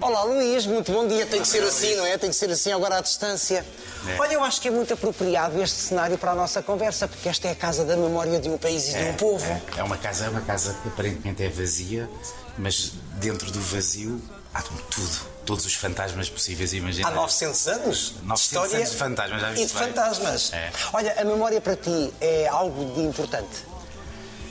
[0.00, 1.26] Olá Luís, muito bom dia.
[1.26, 2.16] Tem que ser assim, não é?
[2.16, 3.64] Tem que ser assim agora à distância.
[4.06, 4.20] É.
[4.20, 7.48] Olha, eu acho que é muito apropriado este cenário para a nossa conversa, porque esta
[7.48, 9.44] é a casa da memória de um país e de um povo.
[9.76, 12.08] É uma casa, é uma casa que aparentemente é vazia,
[12.56, 14.20] mas dentro do vazio
[14.54, 15.36] há tudo.
[15.44, 17.16] Todos os fantasmas possíveis e Há imagináveis.
[17.20, 19.68] 900 anos 900 de história anos de fantasmas, já e de bem?
[19.68, 20.52] fantasmas.
[20.52, 20.72] É.
[20.92, 23.75] Olha, a memória para ti é algo de importante.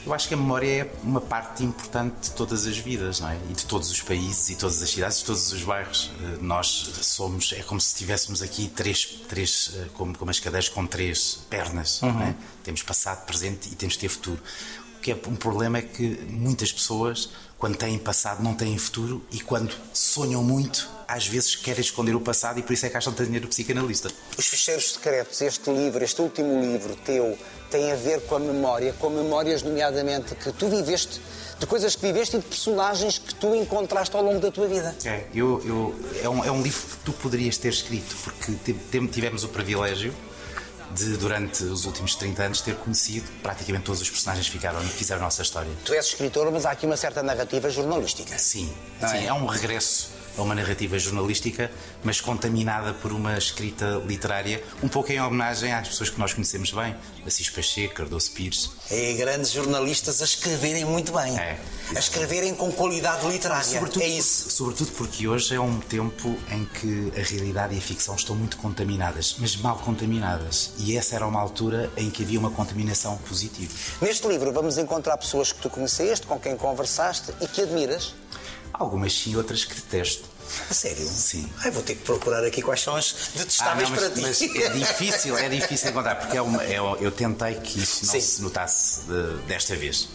[0.06, 3.36] Eu acho que a memória é uma parte importante de todas as vidas, não é?
[3.50, 6.12] E de todos os países e todas as cidades e todos os bairros.
[6.22, 6.66] Eh, Nós
[7.02, 11.40] somos, é como se tivéssemos aqui três, três eh, como, como as cadeiras com três
[11.50, 12.36] pernas, não é?
[12.62, 14.40] Temos passado, presente e temos de ter futuro.
[14.96, 19.24] O que é um problema é que muitas pessoas, quando têm passado, não têm futuro
[19.32, 22.96] e quando sonham muito, às vezes querem esconder o passado e por isso é que
[22.96, 24.10] acham têm dinheiro do psicanalista.
[24.36, 27.38] Os ficheiros secretos, este livro, este último livro teu,
[27.70, 31.20] tem a ver com a memória, com memórias, nomeadamente, que tu viveste,
[31.58, 34.94] de coisas que viveste e de personagens que tu encontraste ao longo da tua vida.
[35.04, 38.52] É, eu, eu- é, um, é um livro que tu poderias ter escrito, porque
[39.08, 40.12] tivemos o privilégio
[40.96, 45.20] de, durante os últimos 30 anos, ter conhecido praticamente todos os personagens que ficaram, fizeram
[45.20, 45.70] a nossa história.
[45.84, 48.36] Tu és escritor, mas há aqui uma certa narrativa jornalística.
[48.38, 49.26] Sim, Não sim é?
[49.26, 49.32] é?
[49.32, 51.70] um regresso a uma narrativa jornalística,
[52.04, 56.72] mas contaminada por uma escrita literária, um pouco em homenagem às pessoas que nós conhecemos
[56.72, 56.94] bem,
[57.26, 58.70] Assis Pacheco, Cardoso Pires.
[58.90, 61.38] É grandes jornalistas a escreverem muito bem.
[61.38, 61.58] É,
[61.94, 63.80] a escreverem com qualidade literária.
[64.00, 64.50] é isso.
[64.50, 68.56] Sobretudo porque hoje é um tempo em que a realidade e a ficção estão muito
[68.56, 70.72] contaminadas, mas mal contaminadas.
[70.78, 73.72] E essa era uma altura em que havia uma contaminação positiva.
[74.00, 78.14] Neste livro vamos encontrar pessoas que tu conheceste, com quem conversaste e que admiras.
[78.72, 80.24] Algumas sim, outras que detesto.
[80.70, 81.04] A sério?
[81.08, 81.50] Sim.
[81.64, 84.20] Ai, vou ter que procurar aqui quais são as detestáveis Ah, não, mas, para ti.
[84.20, 88.12] mas é difícil, é difícil encontrar, porque é uma- é- eu tentei que isso não
[88.12, 88.20] Sim.
[88.20, 90.08] se notasse de- desta vez.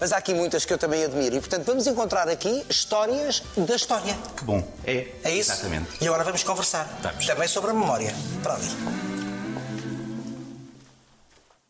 [0.00, 1.36] Mas há aqui muitas que eu também admiro.
[1.36, 4.16] E, portanto, vamos encontrar aqui histórias da história.
[4.36, 4.66] Que bom.
[4.84, 5.52] É, É isso?
[5.52, 5.90] Exatamente.
[6.00, 6.98] E agora vamos conversar.
[7.02, 7.26] Vamos.
[7.26, 8.12] Também sobre a memória.
[8.42, 8.66] Para ali.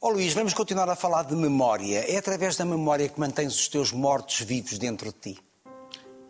[0.01, 2.05] Ó Luís, vamos continuar a falar de memória.
[2.11, 5.39] É através da memória que mantens os teus mortos vivos dentro de ti.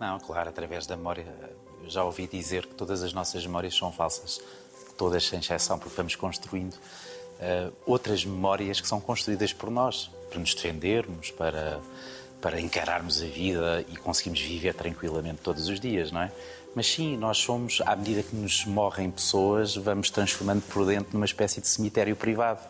[0.02, 1.24] Não, claro, através da memória.
[1.80, 4.40] Eu já ouvi dizer que todas as nossas memórias são falsas.
[4.98, 6.74] Todas, sem exceção, porque vamos construindo
[7.38, 11.80] eh, outras memórias que são construídas por nós, para nos defendermos, para,
[12.40, 16.32] para encararmos a vida e conseguirmos viver tranquilamente todos os dias, não é?
[16.74, 21.26] Mas sim, nós somos, à medida que nos morrem pessoas, vamos transformando por dentro numa
[21.26, 22.60] espécie de cemitério privado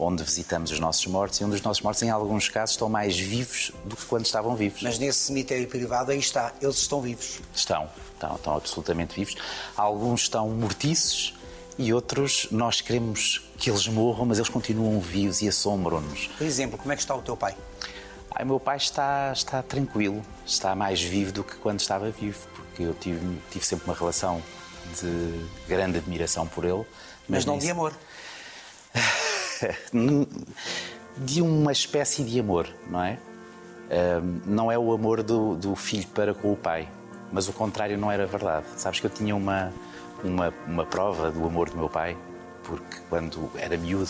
[0.00, 3.18] onde visitamos os nossos mortos e onde os nossos mortos, em alguns casos, estão mais
[3.18, 4.82] vivos do que quando estavam vivos.
[4.82, 6.52] Mas nesse cemitério privado, aí está.
[6.60, 7.40] Eles estão vivos.
[7.54, 9.36] Estão, estão, estão absolutamente vivos.
[9.76, 11.34] Alguns estão mortiços
[11.78, 16.28] e outros nós queremos que eles morram, mas eles continuam vivos e assombram-nos.
[16.38, 17.54] Por exemplo, como é que está o teu pai?
[18.34, 22.84] Ai, meu pai está, está tranquilo, está mais vivo do que quando estava vivo, porque
[22.84, 24.42] eu tive, tive sempre uma relação
[24.98, 26.86] de grande admiração por ele.
[27.28, 27.94] Mas não nem de amor.
[31.16, 33.18] de uma espécie de amor, não é?
[34.46, 36.88] Não é o amor do, do filho para com o pai,
[37.32, 38.66] mas o contrário não era verdade.
[38.76, 39.72] Sabes que eu tinha uma,
[40.22, 42.16] uma, uma prova do amor do meu pai,
[42.62, 44.08] porque quando era miúdo,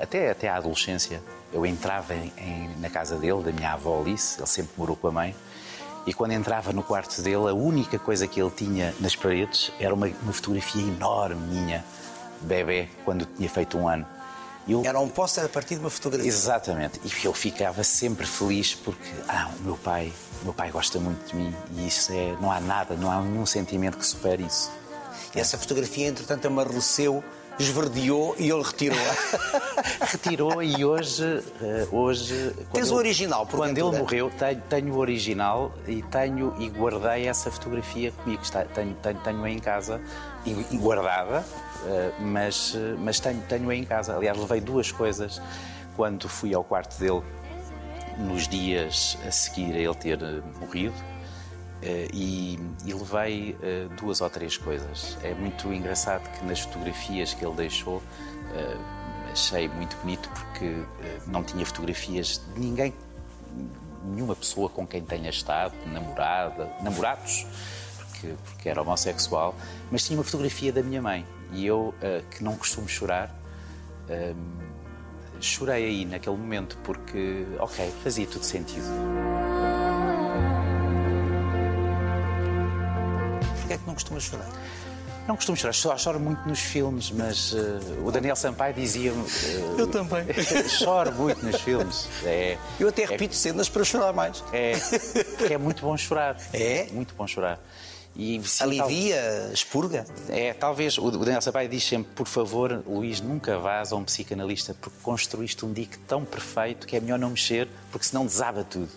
[0.00, 1.22] até, até à adolescência,
[1.52, 5.08] eu entrava em- em- na casa dele, da minha avó Alice, ele sempre morou com
[5.08, 5.34] a mãe,
[6.06, 9.92] e quando entrava no quarto dele, a única coisa que ele tinha nas paredes era
[9.92, 11.84] uma, uma fotografia enorme minha,
[12.40, 14.06] bebê, quando tinha feito um ano.
[14.68, 16.28] Eu- Era um póster a partir de uma fotografia.
[16.28, 17.00] Exatamente.
[17.04, 20.12] E eu ficava sempre feliz porque, ah, o meu pai,
[20.42, 23.20] o meu pai gosta muito de mim e isso é, não há nada, não há
[23.22, 24.70] nenhum sentimento que supere isso.
[25.34, 27.22] E essa fotografia, entretanto, amarreceu,
[27.58, 30.04] esverdeou e ele retirou-a.
[30.06, 33.96] Retirou e hoje, eh, hoje quando Tens o original, Quando porventura?
[33.96, 38.42] ele morreu, tenho, tenho o original e tenho e guardei essa fotografia comigo.
[38.42, 40.00] Está, tenho, tenho, tenho-a em casa
[40.46, 41.44] e, guardada,
[41.86, 44.16] eh, mas, eh, mas tenho, tenho-a em casa.
[44.16, 45.40] Aliás, levei duas coisas
[45.96, 47.22] quando fui ao quarto dele
[48.18, 50.18] nos dias a seguir a ele ter
[50.60, 50.94] morrido.
[51.80, 55.16] Eh, e, e levei eh, duas ou três coisas.
[55.22, 58.02] É muito engraçado que nas fotografias que ele deixou
[58.54, 58.76] eh,
[59.32, 60.74] achei muito bonito porque
[61.26, 62.92] não tinha fotografias de ninguém,
[64.04, 67.46] nenhuma pessoa com quem tenha estado, namorada, namorados,
[67.98, 69.54] porque, porque era homossexual,
[69.90, 71.24] mas tinha uma fotografia da minha mãe.
[71.52, 71.94] E eu,
[72.30, 73.34] que não costumo chorar,
[75.40, 78.86] chorei aí naquele momento porque, ok, fazia tudo sentido.
[83.68, 84.48] Porquê é que não costumas chorar?
[85.26, 87.58] Não costumo chorar, só choro muito nos filmes, mas uh,
[88.02, 89.20] o Daniel Sampaio dizia-me.
[89.20, 90.24] Uh, eu também.
[90.66, 92.08] choro muito nos filmes.
[92.24, 94.42] É, eu até repito é, cenas para chorar mais.
[94.54, 94.72] É,
[95.52, 96.38] é muito bom chorar.
[96.54, 96.86] É?
[96.92, 97.60] Muito bom chorar.
[98.16, 99.52] E, sim, Alivia, tal...
[99.52, 100.06] expurga?
[100.30, 100.96] É, talvez.
[100.96, 105.62] O Daniel Sampaio diz sempre: por favor, Luís, nunca vás a um psicanalista porque construíste
[105.66, 108.88] um dique tão perfeito que é melhor não mexer, porque senão desaba tudo.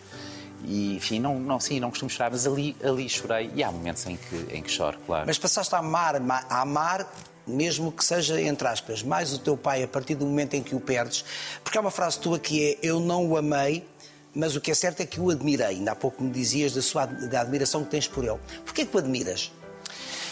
[0.65, 4.05] E, enfim, não, não, sim, não costumo chorar, mas ali, ali chorei e há momentos
[4.05, 5.25] em que, em que choro, claro.
[5.25, 6.15] Mas passaste a amar,
[6.49, 7.11] a amar
[7.45, 10.75] mesmo que seja, entre aspas, mais o teu pai a partir do momento em que
[10.75, 11.25] o perdes,
[11.63, 13.85] porque há uma frase tua que é eu não o amei,
[14.33, 15.67] mas o que é certo é que o admirei.
[15.67, 18.39] Ainda há pouco me dizias da, sua, da admiração que tens por ele.
[18.63, 19.51] Porquê que o admiras?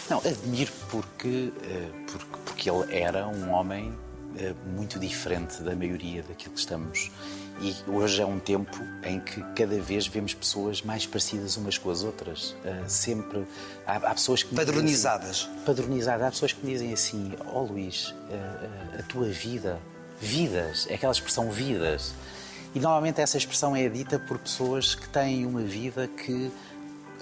[0.08, 3.92] Não, admiro porque, eh, porque, porque ele era um homem
[4.76, 7.10] muito diferente da maioria daquilo que estamos
[7.62, 11.90] e hoje é um tempo em que cada vez vemos pessoas mais parecidas umas com
[11.90, 12.52] as outras.
[12.64, 13.46] Uh, sempre
[13.86, 15.46] há, há, pessoas que padronizadas.
[15.50, 16.26] Assim, padronizadas.
[16.26, 19.78] Há pessoas que me dizem assim: "Ó oh, Luís, uh, a tua vida,
[20.18, 22.14] vidas, é aquela expressão vidas".
[22.74, 26.50] E normalmente essa expressão é dita por pessoas que têm uma vida que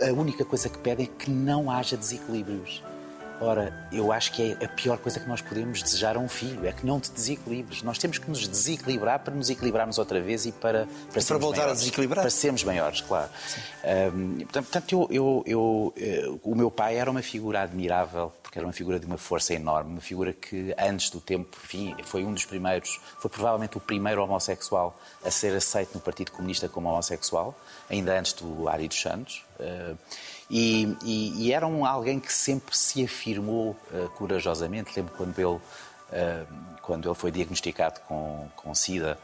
[0.01, 2.81] a única coisa que pedem é que não haja desequilíbrios.
[3.41, 6.67] Ora, eu acho que é a pior coisa que nós podemos desejar a um filho,
[6.67, 7.83] é que não te desequilibres.
[7.83, 11.59] Nós temos que nos desequilibrar para nos equilibrarmos outra vez e para, para, para voltar
[11.59, 12.23] maiores, a desequilibrar.
[12.23, 13.31] Para sermos maiores, claro.
[14.13, 18.67] Um, portanto, eu, eu, eu, eu, o meu pai era uma figura admirável, porque era
[18.67, 22.33] uma figura de uma força enorme, uma figura que antes do tempo, enfim, foi um
[22.33, 27.55] dos primeiros, foi provavelmente o primeiro homossexual a ser aceito no Partido Comunista como homossexual,
[27.89, 29.45] ainda antes do Ari dos Santos.
[29.61, 29.97] Uh,
[30.51, 34.93] e, e, e, era um alguém que sempre se afirmou uh, corajosamente.
[34.97, 35.61] Lembro quando ele, uh,
[36.81, 39.19] quando ele foi diagnosticado com, com SIDA,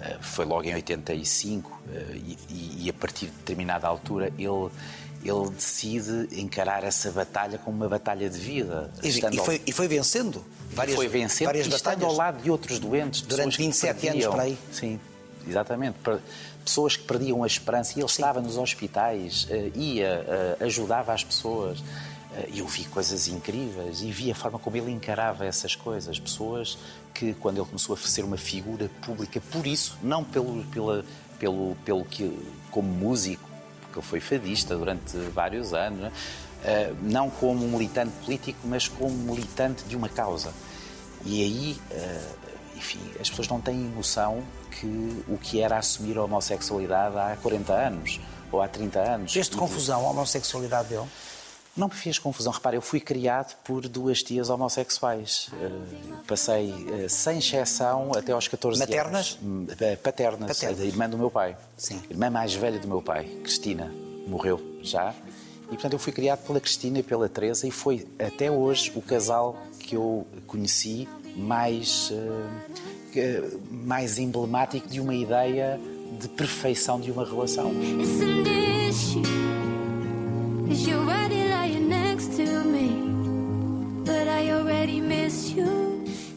[0.00, 1.82] uh, foi logo em 85,
[2.14, 4.70] e, e, a partir de determinada altura ele,
[5.24, 8.88] ele decide encarar essa batalha como uma batalha de vida.
[9.02, 11.98] E, e foi, e foi vencendo várias, foi vencendo várias batalhas.
[11.98, 13.22] estando ao lado de outros doentes.
[13.22, 14.56] Durante 27 anos para aí.
[14.70, 15.00] Sim,
[15.44, 15.96] exatamente
[16.64, 18.22] pessoas que perdiam a esperança e ele Sim.
[18.22, 21.82] estava nos hospitais, eh, ia, eh, ajudava as pessoas.
[22.34, 26.18] Eh, eu vi coisas incríveis e vi a forma como ele encarava essas coisas.
[26.18, 26.78] Pessoas
[27.14, 31.04] que, quando ele começou a ser uma figura pública, por isso, não pelo, pela,
[31.38, 32.38] pelo, pelo que,
[32.70, 33.48] como músico,
[33.82, 36.12] porque ele foi fadista durante vários anos,
[37.00, 40.52] não como um militante político, mas como militante de uma causa.
[41.24, 41.76] E aí,
[42.76, 47.72] enfim, as pessoas não têm noção que o que era assumir a homossexualidade há 40
[47.72, 48.20] anos
[48.50, 49.32] ou há 30 anos.
[49.32, 51.06] Fez-te confusão a homossexualidade dele?
[51.76, 52.52] Não me fez confusão.
[52.52, 55.48] Repare, eu fui criado por duas tias homossexuais.
[55.52, 59.38] Uh, passei, uh, sem exceção, até aos 14 Maternas?
[59.40, 59.68] anos.
[59.68, 60.00] Maternas?
[60.00, 60.64] Paternas.
[60.64, 61.56] A irmã do meu pai.
[61.76, 62.02] Sim.
[62.10, 63.92] A irmã mais velha do meu pai, Cristina,
[64.26, 65.14] morreu já.
[65.66, 69.02] E, portanto, eu fui criado pela Cristina e pela Teresa e foi, até hoje, o
[69.02, 72.10] casal que eu conheci mais...
[72.10, 72.97] Uh,
[73.70, 75.80] mais emblemático de uma ideia
[76.18, 77.72] de perfeição de uma relação.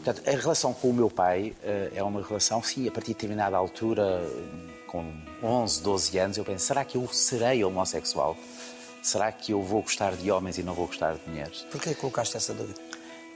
[0.04, 3.14] Portanto, a relação com o meu pai uh, é uma relação, sim, a partir de
[3.14, 4.20] determinada altura,
[4.86, 8.36] com 11, 12 anos, eu penso, será que eu serei homossexual?
[9.00, 11.66] Será que eu vou gostar de homens e não vou gostar de mulheres?
[11.70, 12.91] Porquê colocaste essa dúvida?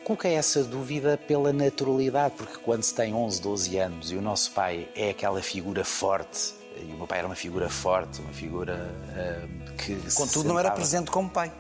[0.07, 4.53] Coloquei essa dúvida pela naturalidade, porque quando se tem 11, 12 anos e o nosso
[4.53, 8.89] pai é aquela figura forte, e o meu pai era uma figura forte, uma figura
[9.11, 9.97] uh, que.
[9.97, 10.49] Contudo, sentava...
[10.49, 11.53] não era presente como pai.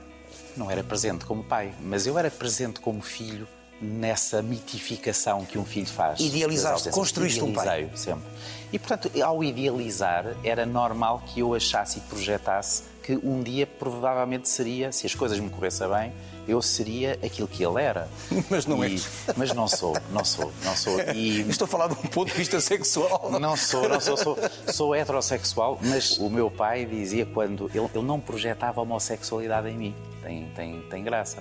[0.56, 3.48] Não era presente como pai, mas eu era presente como filho
[3.80, 6.20] nessa mitificação que um filho faz.
[6.20, 7.90] Idealizaste, construíste um pai.
[7.94, 8.24] sempre.
[8.72, 14.48] E, portanto, ao idealizar, era normal que eu achasse e projetasse que um dia provavelmente
[14.48, 16.12] seria, se as coisas me corressem bem,
[16.48, 18.08] eu seria aquilo que ele era.
[18.50, 18.98] Mas não e, é.
[19.36, 20.98] Mas não sou, não sou, não sou.
[21.14, 21.42] E...
[21.48, 23.30] Estou a falar de um ponto de vista sexual.
[23.38, 24.36] Não sou, não sou, sou,
[24.72, 29.94] sou heterossexual, mas o meu pai dizia quando ele, ele não projetava homossexualidade em mim.
[30.22, 31.40] Tem, tem, tem graça.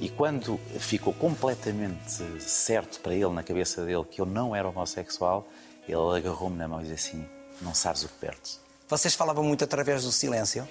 [0.00, 5.48] E quando ficou completamente certo para ele, na cabeça dele, que eu não era homossexual,
[5.88, 7.26] ele agarrou-me na mão e disse assim:
[7.62, 8.60] Não sabes o que perdes.
[8.88, 10.68] Vocês falavam muito através do silêncio?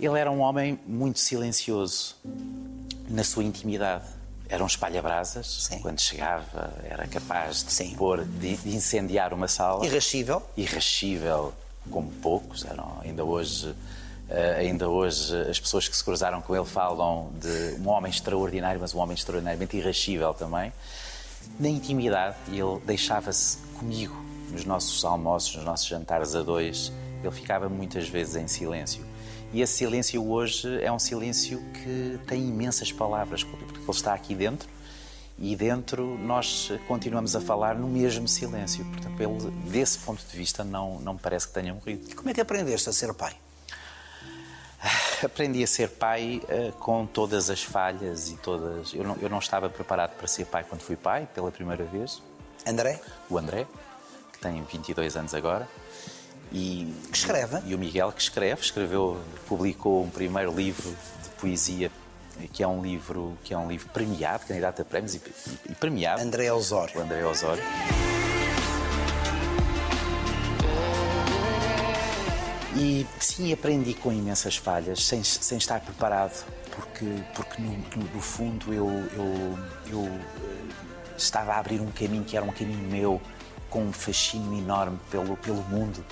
[0.00, 2.16] Ele era um homem muito silencioso
[3.08, 4.08] na sua intimidade.
[4.48, 5.68] Era um espalha-brasas.
[5.80, 7.94] Quando chegava, era capaz de, Sim.
[7.94, 9.84] pôr, de, de incendiar uma sala.
[9.86, 10.42] Irrascível?
[10.56, 11.54] Irrascível,
[11.90, 12.64] como poucos.
[12.64, 13.74] Eram, ainda hoje.
[14.28, 18.80] Uh, ainda hoje as pessoas que se cruzaram com ele falam de um homem extraordinário,
[18.80, 20.72] mas um homem extraordinariamente irrascível também.
[21.58, 24.16] Na intimidade, ele deixava-se comigo
[24.50, 29.04] nos nossos almoços, nos nossos jantares a dois, ele ficava muitas vezes em silêncio.
[29.52, 34.34] E esse silêncio hoje é um silêncio que tem imensas palavras, porque ele está aqui
[34.34, 34.68] dentro
[35.38, 38.84] e dentro nós continuamos a falar no mesmo silêncio.
[38.84, 42.08] Portanto, ele, desse ponto de vista, não, não parece que tenha morrido.
[42.10, 43.34] E como é que aprendeste a ser pai?
[45.24, 48.92] Aprendi a ser pai uh, com todas as falhas e todas.
[48.92, 52.22] Eu não, eu não estava preparado para ser pai quando fui pai, pela primeira vez.
[52.66, 53.00] André?
[53.30, 53.66] O André,
[54.32, 55.68] que tem 22 anos agora.
[56.52, 57.58] E, que escreve?
[57.64, 60.90] E o Miguel, que escreve, escreveu, publicou um primeiro livro
[61.22, 61.90] de poesia
[62.52, 65.74] que é um livro que é um livro premiado, candidato a prémios e, e, e
[65.74, 66.22] premiado.
[66.22, 66.98] André Osório.
[66.98, 67.62] O André Osório.
[72.74, 78.20] E sim, aprendi com imensas falhas, sem, sem estar preparado, porque, porque no, no, no
[78.20, 79.58] fundo eu, eu,
[79.90, 80.72] eu eh,
[81.16, 83.20] estava a abrir um caminho que era um caminho meu,
[83.68, 86.02] com um fascínio enorme pelo, pelo mundo.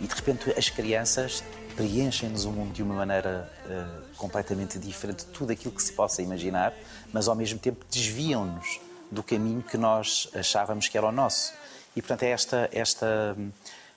[0.00, 1.42] E de repente as crianças
[1.76, 6.20] preenchem-nos o mundo de uma maneira uh, completamente diferente de tudo aquilo que se possa
[6.20, 6.74] imaginar,
[7.12, 11.54] mas ao mesmo tempo desviam-nos do caminho que nós achávamos que era o nosso.
[11.96, 13.36] E portanto é esta, esta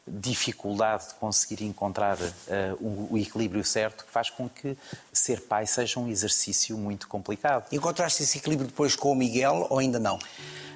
[0.07, 2.29] dificuldade de conseguir encontrar uh,
[2.79, 4.77] o, o, equilíbrio certo que faz com que
[5.11, 7.65] ser pai seja um exercício muito complicado.
[7.71, 10.19] Encontraste esse equilíbrio depois com o Miguel ou ainda não?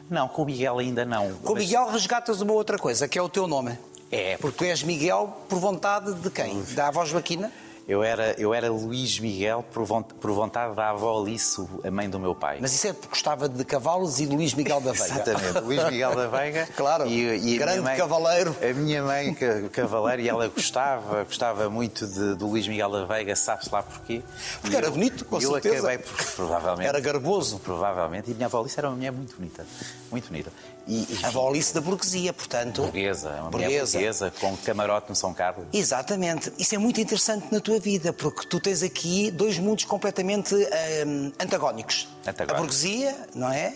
[0.10, 1.32] Não, com o Miguel ainda não.
[1.36, 3.78] Com o Miguel resgatas uma outra coisa, que é o teu nome.
[4.12, 4.38] É.
[4.38, 6.64] Porque tu és Miguel por vontade de quem?
[6.74, 7.52] Da avó Joaquina?
[7.90, 12.36] Eu era, eu era Luís Miguel por vontade da avó Alice, a mãe do meu
[12.36, 12.60] pai.
[12.62, 15.16] Mas isso é porque gostava de cavalos e de Luís Miguel da Veiga.
[15.16, 16.68] Exatamente, Luís Miguel da Veiga.
[16.76, 18.56] claro, e, e grande mãe, cavaleiro.
[18.62, 19.36] A minha mãe,
[19.72, 24.22] cavaleiro, e ela gostava, gostava muito de, do Luís Miguel da Veiga, sabe-se lá porquê.
[24.62, 25.76] Porque era bonito, com eu certeza.
[25.76, 26.88] Eu acabei por, provavelmente...
[26.88, 27.58] Era garboso.
[27.58, 29.66] Provavelmente, e a minha avó Alice era uma mulher muito bonita,
[30.12, 30.52] muito bonita.
[30.90, 31.20] E, e...
[31.26, 32.82] A Volice da burguesia, portanto.
[32.82, 34.00] Burguesa, uma burguesa.
[34.00, 35.68] burguesa, com camarote no São Carlos.
[35.72, 36.52] Exatamente.
[36.58, 41.32] Isso é muito interessante na tua vida, porque tu tens aqui dois mundos completamente hum,
[41.40, 42.08] antagónicos.
[42.26, 42.56] Antagónico.
[42.56, 43.76] A burguesia, não é?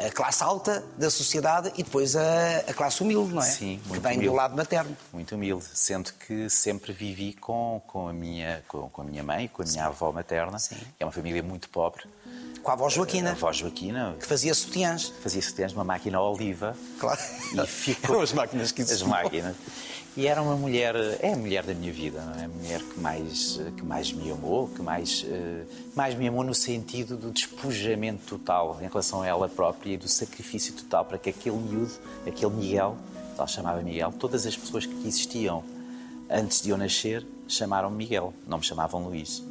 [0.00, 3.46] A classe alta da sociedade e depois a, a classe humilde, não é?
[3.46, 4.26] Sim, muito Que vem humilde.
[4.28, 4.96] do lado materno.
[5.12, 9.48] Muito humilde, sendo que sempre vivi com, com, a, minha, com, com a minha mãe,
[9.48, 9.88] com a minha Sim.
[9.88, 10.76] avó materna, Sim.
[10.96, 12.04] que é uma família muito pobre.
[12.68, 13.30] Com a avó Joaquina.
[13.30, 14.14] A avó Joaquina.
[14.20, 15.10] Que fazia sutiãs.
[15.22, 16.76] Fazia sutiãs numa máquina oliva.
[16.98, 17.18] Claro.
[17.54, 18.16] E ficou...
[18.16, 19.56] Eram as máquinas que As máquinas.
[20.14, 22.44] E era uma mulher, é a mulher da minha vida, não é?
[22.44, 25.24] A mulher que mais, que mais me amou, que mais,
[25.96, 30.08] mais me amou no sentido do despojamento total em relação a ela própria e do
[30.08, 31.92] sacrifício total para que aquele miúdo,
[32.26, 32.98] aquele Miguel,
[33.38, 35.64] ela chamava Miguel, todas as pessoas que existiam
[36.28, 39.42] antes de eu nascer chamaram-me Miguel, não me chamavam Luís.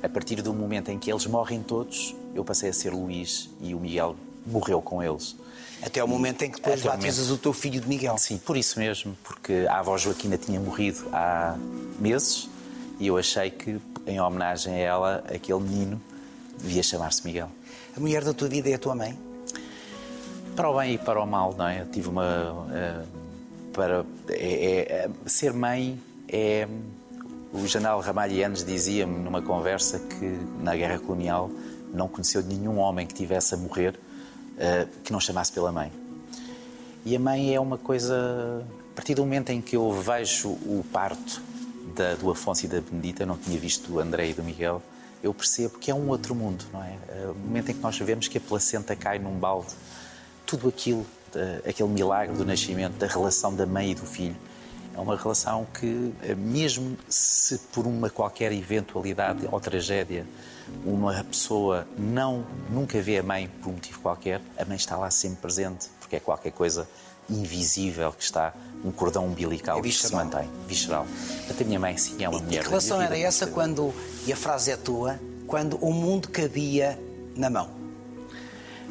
[0.00, 3.74] A partir do momento em que eles morrem todos, eu passei a ser Luís e
[3.74, 4.16] o Miguel
[4.46, 5.36] morreu com eles.
[5.82, 7.40] Até o momento em que depois o batizas momento.
[7.40, 8.16] o teu filho de Miguel.
[8.16, 11.56] Sim, por isso mesmo, porque a avó Joaquina tinha morrido há
[11.98, 12.48] meses
[12.98, 16.00] e eu achei que, em homenagem a ela, aquele menino
[16.58, 17.50] devia chamar-se Miguel.
[17.96, 19.18] A mulher da tua vida é a tua mãe?
[20.54, 21.82] Para o bem e para o mal, não é?
[21.82, 22.52] Eu tive uma.
[22.52, 23.06] uh,
[23.72, 26.66] para, é, é, ser mãe é.
[27.50, 31.50] O general Ramalhianes dizia-me numa conversa que na guerra colonial
[31.92, 35.92] não conheceu nenhum homem que tivesse a morrer uh, que não chamasse pela mãe.
[37.04, 38.64] E a mãe é uma coisa.
[38.92, 41.40] A partir do momento em que eu vejo o parto
[41.94, 44.82] da, do Afonso e da Benedita, não tinha visto do André e do Miguel,
[45.22, 46.96] eu percebo que é um outro mundo, não é?
[47.30, 49.68] O momento em que nós vemos que a placenta cai num balde,
[50.44, 51.06] tudo aquilo,
[51.66, 54.36] aquele milagre do nascimento, da relação da mãe e do filho,
[54.98, 60.26] é uma relação que, mesmo se por uma qualquer eventualidade ou tragédia
[60.84, 65.08] uma pessoa não nunca vê a mãe por um motivo qualquer, a mãe está lá
[65.10, 66.86] sempre presente, porque é qualquer coisa
[67.30, 68.52] invisível que está,
[68.84, 71.06] um cordão umbilical É que se mantém, visceral.
[71.38, 72.62] Portanto, a minha mãe sim é uma E mulher.
[72.64, 73.94] que relação era essa quando,
[74.26, 76.98] e a frase é tua, quando o mundo cabia
[77.36, 77.70] na mão?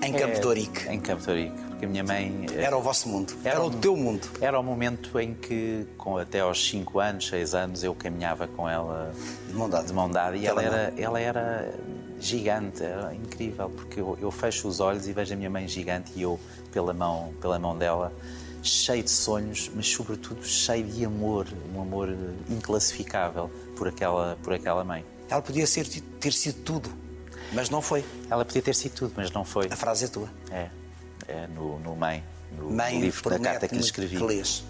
[0.01, 0.87] Em Campo É, de Ourique.
[0.87, 3.33] Em Campo de Ourique, porque a minha mãe eh, Era o vosso mundo.
[3.43, 4.27] Era, o um- teu mundo.
[4.41, 8.67] Era o momento em que, com até aos 5 anos, 6 anos, eu caminhava com
[8.67, 9.11] ela
[9.47, 9.85] De mão dada.
[9.87, 11.73] de mão dada e ela Pela era, ela era
[12.19, 16.11] gigante, era incrível, porque eu, eu fecho os olhos e vejo a minha mãe gigante
[16.15, 16.39] e eu,
[16.71, 18.11] pela mão, pela mão dela,
[18.63, 22.09] cheio de sonhos, mas sobretudo cheio de amor, um amor
[22.49, 25.05] inclassificável por aquela, por aquela mãe.
[25.29, 25.87] Ela podia ser,
[26.19, 26.89] ter sido tudo,
[27.53, 28.03] mas não foi.
[28.31, 29.67] Ela podia ter sido tudo, mas não foi.
[29.69, 30.27] A frase é tua.
[30.51, 30.69] É,
[31.27, 32.23] é no, no Mãe,
[32.57, 34.17] no Mãe, livro da carta que lhe escrevi.
[34.17, 34.63] que lês.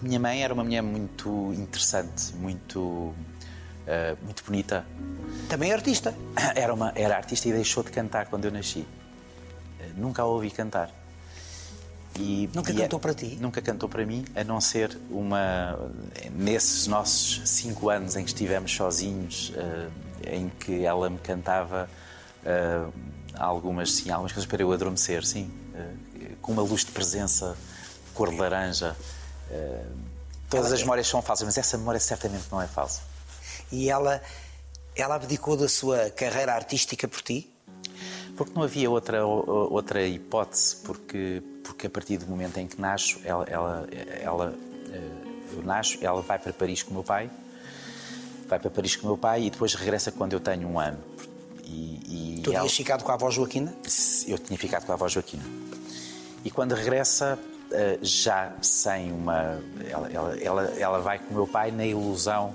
[0.00, 3.12] Minha mãe era uma mulher muito interessante, muito,
[3.86, 4.86] eh, muito bonita.
[5.48, 6.14] Também é artista.
[6.54, 8.86] Era, uma, era artista e deixou de cantar quando eu nasci.
[9.80, 10.92] Eh, Nunca a ouvi cantar.
[12.18, 13.38] E, nunca e cantou é, para ti?
[13.40, 15.78] Nunca cantou para mim, a não ser uma.
[16.32, 19.90] Nesses nossos cinco anos em que estivemos sozinhos, uh,
[20.28, 21.88] em que ela me cantava
[22.42, 22.92] uh,
[23.36, 25.50] algumas, sim, algumas coisas para eu adormecer, sim.
[26.48, 27.56] Uh, com uma luz de presença,
[28.14, 28.96] cor de laranja.
[30.48, 33.02] todas ela, as memórias são falsas, mas essa memória certamente não é falsa.
[33.70, 34.22] E ela,
[34.96, 37.50] ela abdicou da sua carreira artística por ti?
[38.36, 43.20] Porque não havia outra, outra hipótese, porque, porque a partir do momento em que nasço,
[43.24, 43.88] ela, ela,
[44.22, 44.54] ela,
[44.90, 47.28] eh, eu nasço, ela vai para Paris com o meu pai,
[48.48, 50.98] vai para Paris com o meu pai e depois regressa quando eu tenho um ano.
[51.64, 52.60] E, e tu ela...
[52.60, 53.74] tinhas ficado com a avó Joaquina?
[54.26, 55.44] Eu tinha ficado com a avó Joaquina.
[56.44, 57.38] E quando regressa,
[57.70, 59.60] eh, já sem uma.
[59.88, 62.54] Ela, ela, ela, ela vai com o meu pai na ilusão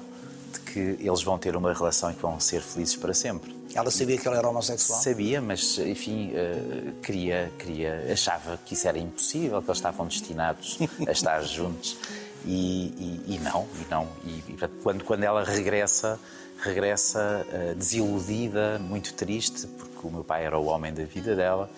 [0.52, 3.56] de que eles vão ter uma relação e que vão ser felizes para sempre.
[3.75, 5.02] Ela sabia que ele era homossexual?
[5.02, 10.78] Sabia, mas, enfim, uh, queria, queria, achava que isso era impossível, que eles estavam destinados
[11.08, 11.98] a estar juntos.
[12.46, 14.08] E, e, e, não, e não.
[14.24, 16.20] E, e, quando, quando ela regressa,
[16.62, 21.70] regressa uh, desiludida, muito triste, porque o meu pai era o homem da vida dela.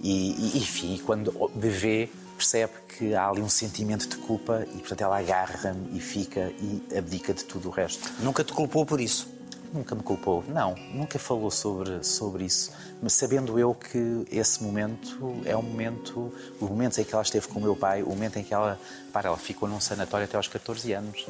[0.00, 4.78] E, e enfim, quando me vê, percebe que há ali um sentimento de culpa e,
[4.78, 8.12] portanto, ela agarra-me e fica e abdica de tudo o resto.
[8.20, 9.34] Nunca te culpou por isso?
[9.72, 12.72] Nunca me culpou, não, nunca falou sobre, sobre isso.
[13.02, 17.48] Mas sabendo eu que esse momento é um momento, o momento em que ela esteve
[17.48, 18.78] com o meu pai, o momento em que ela,
[19.12, 21.26] para, ela ficou num sanatório até aos 14 anos,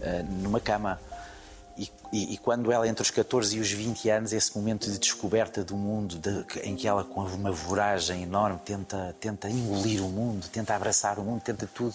[0.00, 1.00] eh, numa cama.
[1.78, 4.98] E, e, e, quando ela, entre os 14 e os 20 anos, esse momento de
[4.98, 10.08] descoberta do mundo, de, em que ela, com uma voragem enorme, tenta, tenta engolir o
[10.08, 11.94] mundo, tenta abraçar o mundo, tenta tudo.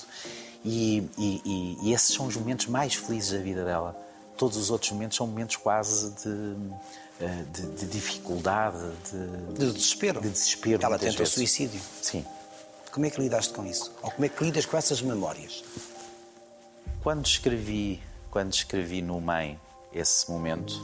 [0.63, 4.11] E, e esses são os momentos mais felizes da vida dela
[4.41, 6.55] todos os outros momentos são momentos quase de,
[7.19, 8.77] eh, de, de dificuldade,
[9.11, 10.19] de, de, desespero.
[10.19, 10.83] De desespero.
[10.83, 11.79] Ela tenta o suicídio.
[12.01, 12.25] Sim.
[12.91, 13.91] Como é que lidaste com isso?
[14.01, 15.63] Ou como é que lidas com essas memórias?
[17.03, 19.59] Quando escrevi, quando escrevi no MEI
[19.93, 20.83] esse momento,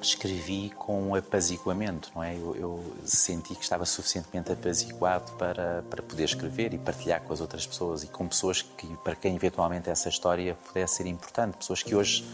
[0.00, 2.36] escrevi com apaziguamento, não é?
[2.36, 7.40] Eu, eu, senti que estava suficientemente apaziguado para, para poder escrever e partilhar com as
[7.40, 11.82] outras pessoas e com pessoas que, para quem eventualmente essa história pudesse ser importante, pessoas
[11.82, 12.24] que hoje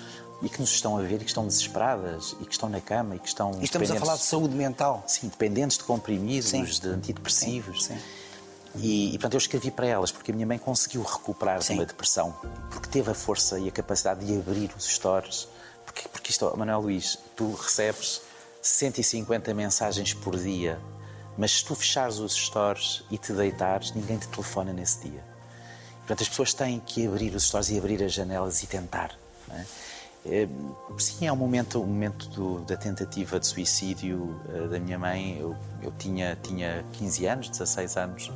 [0.43, 3.17] e que nos estão a ver e que estão desesperadas e que estão na cama
[3.17, 3.53] e que estão.
[3.61, 5.03] E estamos a falar de saúde mental.
[5.07, 6.65] Sim, dependentes de comprimidos, sim.
[6.65, 7.85] de antidepressivos.
[7.85, 7.95] Sim.
[7.95, 8.01] sim.
[8.77, 11.87] E, e, portanto, eu escrevi para elas porque a minha mãe conseguiu recuperar de uma
[11.87, 12.35] depressão,
[12.71, 15.49] porque teve a força e a capacidade de abrir os stores.
[16.25, 18.23] Porque, isto, Manuel Luís, tu recebes
[18.63, 20.81] 150 mensagens por dia,
[21.37, 25.23] mas se tu fechares os stores e te deitares, ninguém te telefona nesse dia.
[25.99, 29.15] Portanto, as pessoas têm que abrir os stores e abrir as janelas e tentar.
[29.51, 29.65] É?
[30.25, 30.49] Eh,
[30.97, 35.37] sim, é um momento, um momento do, da tentativa de suicídio uh, da minha mãe.
[35.39, 38.33] Eu, eu, tinha, tinha 15 anos, 16 anos,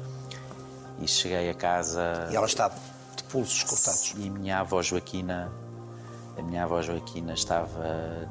[1.00, 2.28] e cheguei a casa.
[2.30, 2.74] E ela estava
[3.16, 4.12] de pulsos cortados.
[4.14, 5.50] E minha avó Joaquina,
[6.38, 8.28] a minha avó Joaquina estava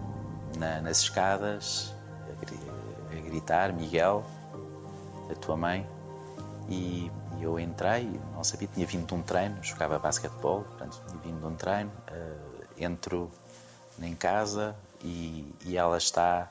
[0.57, 1.93] na, nas escadas
[2.29, 4.23] a, a, gritar: Miguel,
[5.29, 5.87] a tua mãe.
[6.69, 11.21] E, e, eu entrei, não sabia, tinha vindo de um treino, jogava basquetebol, portanto, tinha
[11.21, 11.91] vindo de um treino.
[12.09, 13.31] Uh, entro
[14.01, 16.49] em casa e, e ela está,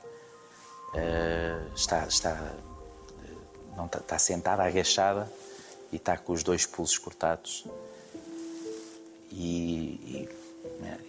[0.93, 2.53] uh, está, está,
[3.75, 5.31] não, está, está sentada, agachada
[5.91, 7.65] e está com os dois pulsos cortados.
[9.29, 10.46] E, e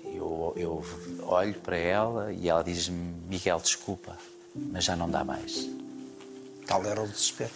[0.05, 0.85] eu, eu
[1.23, 4.17] olho para ela e ela diz-me: Miguel, desculpa,
[4.55, 5.69] mas já não dá mais.
[6.67, 7.51] Tal era o desespero.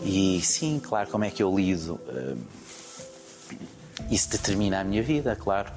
[0.00, 1.94] E sim, claro, como é que eu lido?
[2.08, 2.38] Uh,
[4.10, 5.70] isso determina a minha vida, claro.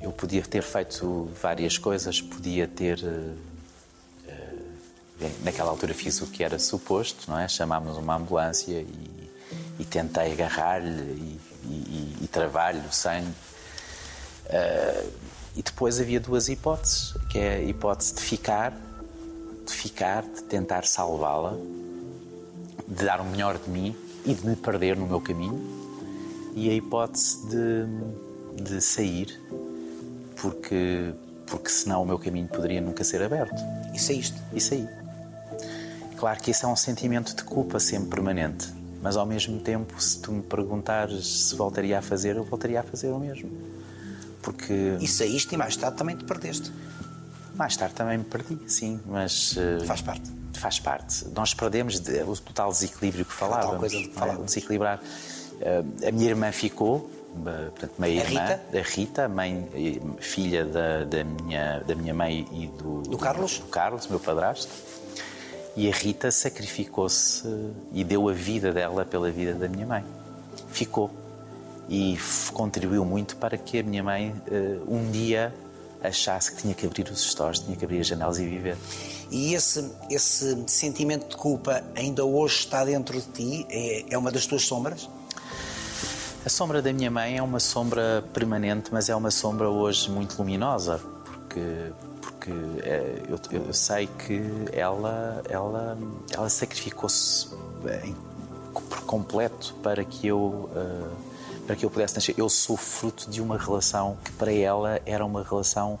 [0.00, 2.98] Eu podia ter feito várias coisas, podia ter.
[2.98, 3.54] Uh,
[5.42, 7.46] naquela altura fiz o que era suposto, não é?
[7.48, 9.30] Chamámos uma ambulância e,
[9.78, 13.32] e tentei agarrar-lhe e, e, e travar-lhe o sangue.
[14.46, 15.10] Uh,
[15.56, 18.72] e depois havia duas hipóteses, que é a hipótese de ficar,
[19.64, 21.56] de ficar, de tentar salvá-la,
[22.88, 25.60] de dar o melhor de mim e de me perder no meu caminho,
[26.54, 29.40] e a hipótese de, de sair
[30.36, 31.14] porque,
[31.46, 33.56] porque senão o meu caminho poderia nunca ser aberto.
[33.94, 34.36] E saíste?
[34.52, 34.86] E saí.
[36.16, 40.20] Claro que isso é um sentimento de culpa sempre permanente, mas ao mesmo tempo, se
[40.20, 43.50] tu me perguntares se voltaria a fazer, eu voltaria a fazer o mesmo.
[44.44, 44.96] Porque.
[45.00, 46.70] E saíste e mais tarde também te perdeste.
[47.54, 49.56] Mais tarde também me perdi, sim, mas.
[49.56, 50.30] Uh, faz parte.
[50.52, 51.24] Faz parte.
[51.34, 53.70] Nós perdemos de, o total desequilíbrio que falávamos.
[53.70, 54.34] Tal coisa de falar.
[54.34, 54.44] É?
[54.44, 55.00] Desequilibrar.
[55.00, 57.10] Uh, a minha irmã ficou,
[57.70, 58.78] portanto, meia a irmã, Rita?
[58.78, 59.68] a Rita, mãe,
[60.18, 64.70] filha da, da, minha, da minha mãe e do, do Carlos, do Carlos, meu padrasto.
[65.76, 67.48] E a Rita sacrificou-se
[67.92, 70.04] e deu a vida dela pela vida da minha mãe.
[70.70, 71.10] Ficou.
[71.88, 72.18] E
[72.52, 75.54] contribuiu muito para que a minha mãe uh, um dia
[76.02, 78.76] achasse que tinha que abrir os stores, tinha que abrir as janelas e viver.
[79.30, 83.66] E esse, esse sentimento de culpa ainda hoje está dentro de ti?
[83.70, 85.08] É, é uma das tuas sombras?
[86.44, 90.36] A sombra da minha mãe é uma sombra permanente, mas é uma sombra hoje muito
[90.36, 92.50] luminosa, porque porque
[92.82, 94.42] é, eu, eu, sei que
[94.72, 95.96] ela ela
[96.30, 97.48] ela sacrificou-se
[98.72, 101.33] por completo para que eu uh,
[101.66, 102.34] para que eu pudesse nascer.
[102.38, 105.98] Eu sou fruto de uma relação que para ela era uma relação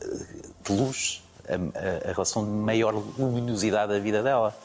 [0.00, 0.26] eh,
[0.64, 4.56] de luz, a, a, a relação de maior luminosidade da vida dela.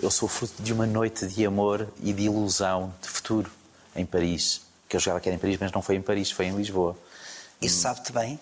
[0.00, 3.50] Eu sou fruto de uma noite de amor e de ilusão de futuro
[3.96, 4.62] em Paris.
[4.88, 6.96] Que eu jogava que era em Paris, mas não foi em Paris, foi em Lisboa.
[7.60, 8.38] Isso sabe-te bem?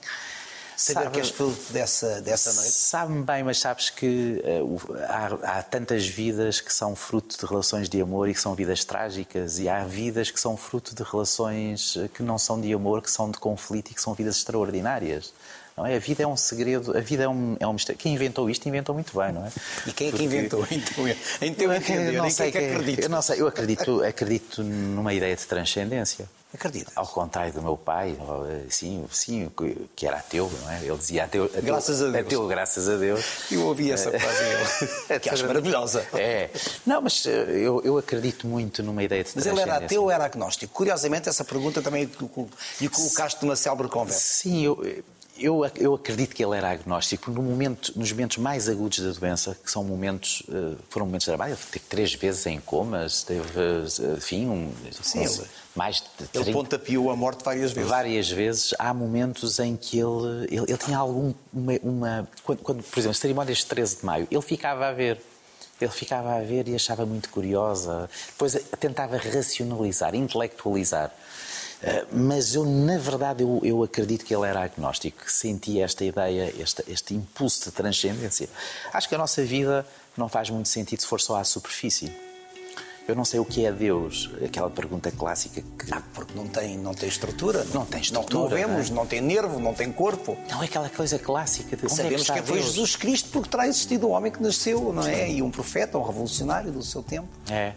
[0.77, 2.71] Saber Sabe, que és fruto dessa, dessa noite?
[2.71, 7.89] Sabe-me bem, mas sabes que uh, há, há, tantas vidas que são fruto de relações
[7.89, 11.97] de amor e que são vidas trágicas, e há vidas que são fruto de relações
[11.97, 15.33] eh, que não são de amor, que são de conflito e que são vidas extraordinárias.
[15.77, 15.97] Não é?
[15.97, 17.99] A vida é um segredo, a vida é um, é um mistério.
[17.99, 19.53] Quem inventou isto inventou muito bem, não é?
[19.87, 20.67] E quem é que inventou?
[20.71, 21.07] Então,
[21.43, 23.03] em teu entender, não sei quem é que acredita?
[23.03, 26.27] Eu não sei, eu acredito, acredito numa ideia de transcendência.
[26.57, 26.91] Acredita?
[26.97, 28.17] Ao contrário do meu pai,
[28.71, 29.53] sim, sim,
[29.95, 30.83] que era ateu, não é?
[30.83, 32.27] Ele dizia ateu, ateu graças a Deus.
[32.27, 33.25] Ateu, graças a Deus.
[33.51, 36.07] Eu ouvi essa frase que acho maravilhosa.
[36.15, 36.49] É.
[36.87, 40.11] Não, mas eh, eu, eu acredito muito numa ideia de Mas ele era ateu ou
[40.11, 40.73] era agnóstico?
[40.73, 42.11] Curiosamente, essa pergunta também
[42.81, 44.19] lhe colocaste numa célebre conversa.
[44.19, 45.03] Sim, eu,
[45.39, 49.55] eu, eu acredito que ele era agnóstico no momento, nos momentos mais agudos da doença,
[49.63, 50.43] que são momentos,
[50.89, 51.67] foram momentos dramáticos.
[51.67, 53.43] Teve três vezes em comas, teve,
[54.17, 55.27] enfim, um, Sim,
[55.77, 57.91] mais de 30, Ele pontapeou a morte várias vezes.
[57.91, 58.75] Várias vezes.
[58.79, 61.35] Há momentos em que ele, ele, ele tinha algum.
[61.53, 64.93] Uma, uma quando, quando, por exemplo, as cerimónias de 13 de maio, ele ficava a
[64.93, 65.21] ver.
[65.79, 68.09] Ele ficava a ver e achava muito curiosa.
[68.29, 71.13] Depois tentava racionalizar, intelectualizar.
[71.83, 76.05] Eh, mas eu, na verdade, eu, eu, acredito que ele era agnóstico, que sentia esta
[76.05, 78.49] ideia, este, este impulso de transcendência.
[78.93, 79.87] Acho que a nossa vida
[80.17, 82.11] não faz muito sentido se for só à superfície.
[83.09, 85.95] Eu não sei o que é Deus, aquela pergunta clássica que.
[85.95, 87.63] Ah, porque não tem, não tem estrutura.
[87.67, 88.35] Não, não tem estrutura.
[88.35, 89.01] Não, não vemos, não, é?
[89.01, 90.37] não, tem nervo, não tem corpo.
[90.51, 91.89] Não, é aquela coisa clássica de.
[91.89, 95.07] Sabemos é que, que foi Jesus Cristo porque terá existido um homem que nasceu, não
[95.07, 95.31] é?
[95.31, 97.29] E um profeta, um revolucionário do seu tempo.
[97.49, 97.75] É.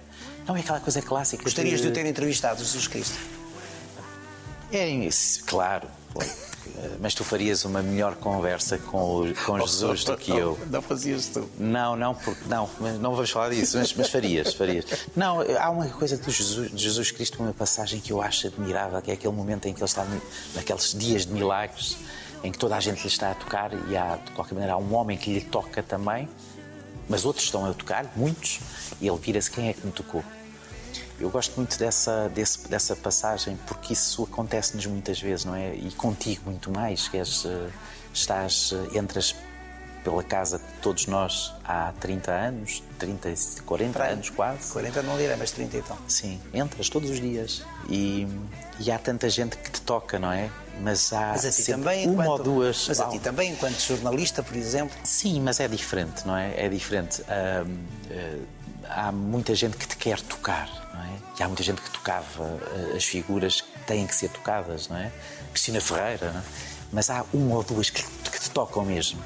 [0.48, 1.44] Não é aquela coisa clássica.
[1.44, 3.20] Gostarias de, de o ter entrevistado, Jesus Cristo?
[4.72, 5.10] É,
[5.46, 5.88] claro.
[7.00, 10.58] Mas tu farias uma melhor conversa com, o, com Jesus do que eu.
[10.70, 11.50] Não fazias tu.
[11.58, 14.86] Não, não, porque não, não vamos falar disso, mas, mas farias, farias.
[15.16, 19.02] Não, há uma coisa de Jesus, de Jesus Cristo, uma passagem que eu acho admirável,
[19.02, 20.06] que é aquele momento em que ele está
[20.56, 21.98] naqueles dias de milagres,
[22.44, 24.78] em que toda a gente lhe está a tocar e há, de qualquer maneira, há
[24.78, 26.28] um homem que lhe toca também,
[27.08, 28.60] mas outros estão a tocar, muitos,
[29.02, 30.24] e ele vira-se: quem é que me tocou?
[31.20, 35.76] Eu gosto muito dessa, desse, dessa passagem porque isso acontece-nos muitas vezes, não é?
[35.76, 37.70] E contigo muito mais, que és, eh,
[38.14, 39.36] estás, eh, entras
[40.04, 43.34] pela casa de todos nós há 30 anos, 30,
[43.66, 44.72] 40 anos quase.
[44.72, 45.98] 40 não direi, mas 30 então.
[46.08, 48.28] Sim, entras todos os dias e,
[48.80, 50.50] e há tanta gente que te toca, não é?
[50.82, 52.88] Mas há mas a ti também, uma enquanto, ou duas.
[52.88, 54.98] Mas a ti também, enquanto jornalista, por exemplo?
[55.04, 56.54] Sim, mas é diferente, não é?
[56.56, 57.22] É diferente.
[57.22, 58.46] uh,
[58.90, 61.20] há muita gente que te quer tocar, não é?
[61.40, 64.98] E há muita gente que tocava uh, as figuras que têm que ser tocadas, não
[64.98, 65.12] é?
[65.52, 66.44] Cristina Ferreira, não é?
[66.92, 69.22] Mas há uma ou duas que, que te tocam mesmo.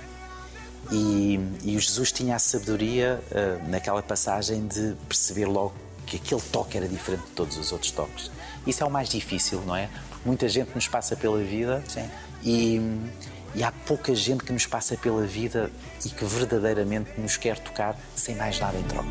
[0.92, 5.74] E, e o Jesus tinha a sabedoria uh, naquela passagem de perceber logo
[6.06, 8.30] que aquele toque era diferente de todos os outros toques.
[8.68, 9.90] Isso é o mais difícil, não é?
[10.26, 12.10] Muita gente nos passa pela vida Sim.
[12.44, 12.82] e
[13.56, 15.70] e há pouca gente que nos passa pela vida
[16.04, 19.08] e que verdadeiramente nos quer tocar sem mais nada em troca.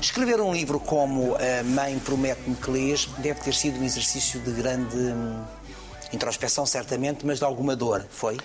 [0.00, 4.50] Escrever um livro como A Mãe Promete-me que Lês deve ter sido um exercício de
[4.52, 5.44] grande hum,
[6.12, 8.36] introspeção, certamente, mas de alguma dor, foi?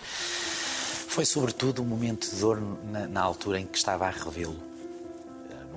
[1.08, 4.69] Foi sobretudo um momento de dor na, na altura em que estava a revê-lo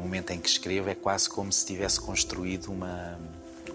[0.03, 3.19] momento em que escrevo, é quase como se tivesse construído uma,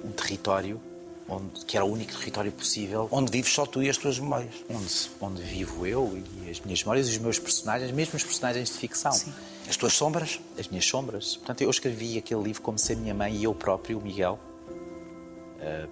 [0.03, 0.79] um território
[1.27, 3.07] onde, que era o único território possível.
[3.11, 4.53] Onde vives só tu e as tuas memórias.
[4.69, 4.87] Onde,
[5.19, 8.77] onde vivo eu e as minhas memórias e os meus personagens, mesmo os personagens de
[8.77, 9.11] ficção.
[9.11, 9.33] Sim.
[9.69, 10.39] As tuas sombras?
[10.57, 11.35] As minhas sombras.
[11.35, 14.39] Portanto, eu escrevi aquele livro como se a minha mãe e eu próprio, o Miguel,
[15.59, 15.89] uh,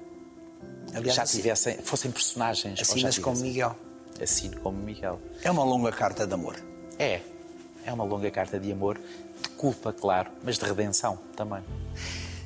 [0.93, 2.79] Aliás, já assim- tivessem, assim, fossem personagens.
[2.79, 3.75] Assinas como Miguel.
[4.21, 5.19] Assino como Miguel.
[5.43, 6.55] É uma longa carta de amor.
[6.97, 7.19] É.
[7.85, 8.97] É uma longa carta de amor
[9.41, 11.61] de culpa, claro, mas de redenção também.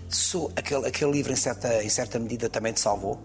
[0.09, 3.21] So, aquele, aquele livro, em certa, em certa medida, também te salvou?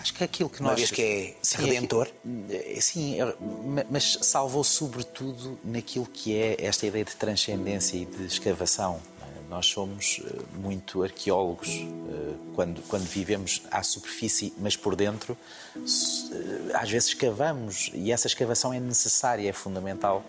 [0.00, 0.78] Acho que aquilo que Uma nós.
[0.80, 2.08] vez que é Sim, redentor.
[2.50, 8.04] é- Sim, é- ma- mas salvou sobretudo naquilo que é esta ideia de transcendência e
[8.04, 9.00] de escavação.
[9.22, 9.48] é?
[9.48, 15.36] Nós somos eh, muito arqueólogos eh, quando, quando vivemos à superfície, mas por dentro,
[15.76, 20.24] eh, às vezes escavamos e essa escavação é necessária, é fundamental.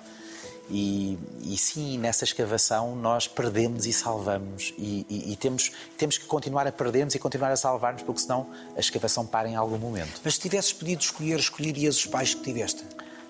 [0.69, 4.73] E, e sim, nessa escavação nós perdemos e salvamos.
[4.77, 8.49] E, e- e temos, temos que continuar a perdermos e continuar a salvar-nos, porque senão
[8.75, 10.21] a escavação para em algum momento.
[10.23, 12.83] Mas se tivesses podido escolher, escolherias os pais que tiveste?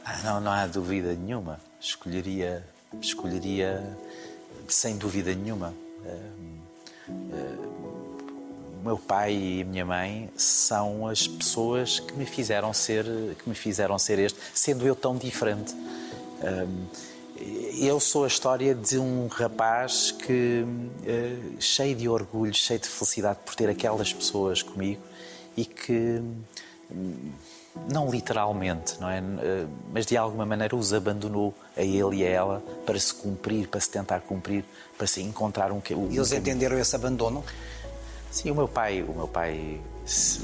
[0.06, 1.60] Ah, não, não há dúvida nenhuma.
[1.82, 2.64] Escolheria,
[3.02, 3.84] escolheria
[4.68, 5.74] sem dúvida nenhuma.
[6.06, 6.10] Ah,
[7.10, 7.74] ah,
[8.80, 13.06] o meu pai e a minha mãe são as pessoas que me fizeram ser,
[13.42, 15.74] que me fizeram ser este, sendo eu tão diferente.
[16.42, 16.68] Ah,
[17.80, 20.66] eu sou a história de um rapaz que
[21.06, 25.02] eh, cheio de orgulho, cheio de felicidade por ter aquelas pessoas comigo
[25.58, 26.22] e que
[27.90, 29.18] não literalmente, não é?
[29.18, 33.68] Eh, Mas de alguma maneira os abandonou a ele e a ela para se cumprir,
[33.68, 34.64] para se tentar cumprir,
[34.98, 37.44] para se encontrar um que E eles entenderam esse abandono?
[38.30, 39.80] Sim, o meu pai, o meu pai,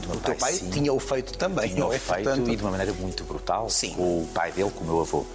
[0.03, 1.97] o meu O teu pai sim, tinha o feito também, tinha não o é?
[1.97, 3.93] feito Portanto, e de uma maneira muito brutal Sim.
[3.95, 5.25] com o pai dele, com o meu avô.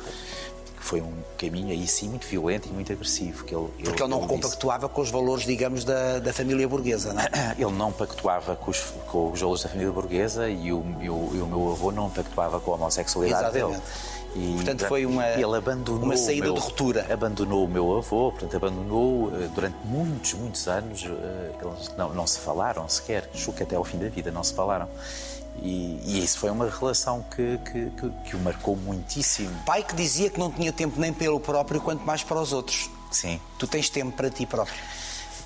[0.84, 3.42] Foi um caminho aí sim muito violento e muito agressivo.
[3.44, 6.68] Que ele, Porque ele não ele disse- compactuava com os valores, digamos, da, da família
[6.68, 7.28] burguesa, não é?
[7.58, 11.30] Ele não pactuava com os, com os valores da família burguesa e o, e o-
[11.32, 13.80] e o meu avô não pactuava com a homossexualidade Exatamente.
[13.80, 13.92] dele.
[14.36, 17.06] E, Portanto, foi uma- ele abandonou uma saída meu- de ruptura.
[17.10, 21.04] Abandonou o meu avô, portanto, abandonou eh, durante muitos, muitos anos.
[21.06, 24.44] eh, Eles não, não se falaram sequer, julgo que até ao fim da vida não
[24.44, 24.86] se falaram.
[25.62, 29.54] E, e isso foi uma relação que, que, que, que o marcou muitíssimo.
[29.64, 32.90] Pai que dizia que não tinha tempo nem pelo próprio, quanto mais para os outros.
[33.10, 33.40] Sim.
[33.58, 34.76] Tu tens tempo para ti próprio.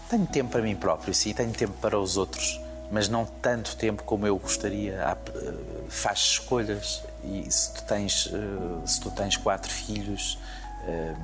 [0.08, 2.58] Tenho tempo para mim próprio, sim, tenho tempo para os outros,
[2.90, 5.04] mas não tanto tempo como eu gostaria.
[5.04, 5.54] Há, eh,
[5.90, 10.38] Faz escolhas e se tu tens, eh, se tu tens quatro filhos,
[10.86, 11.14] eh,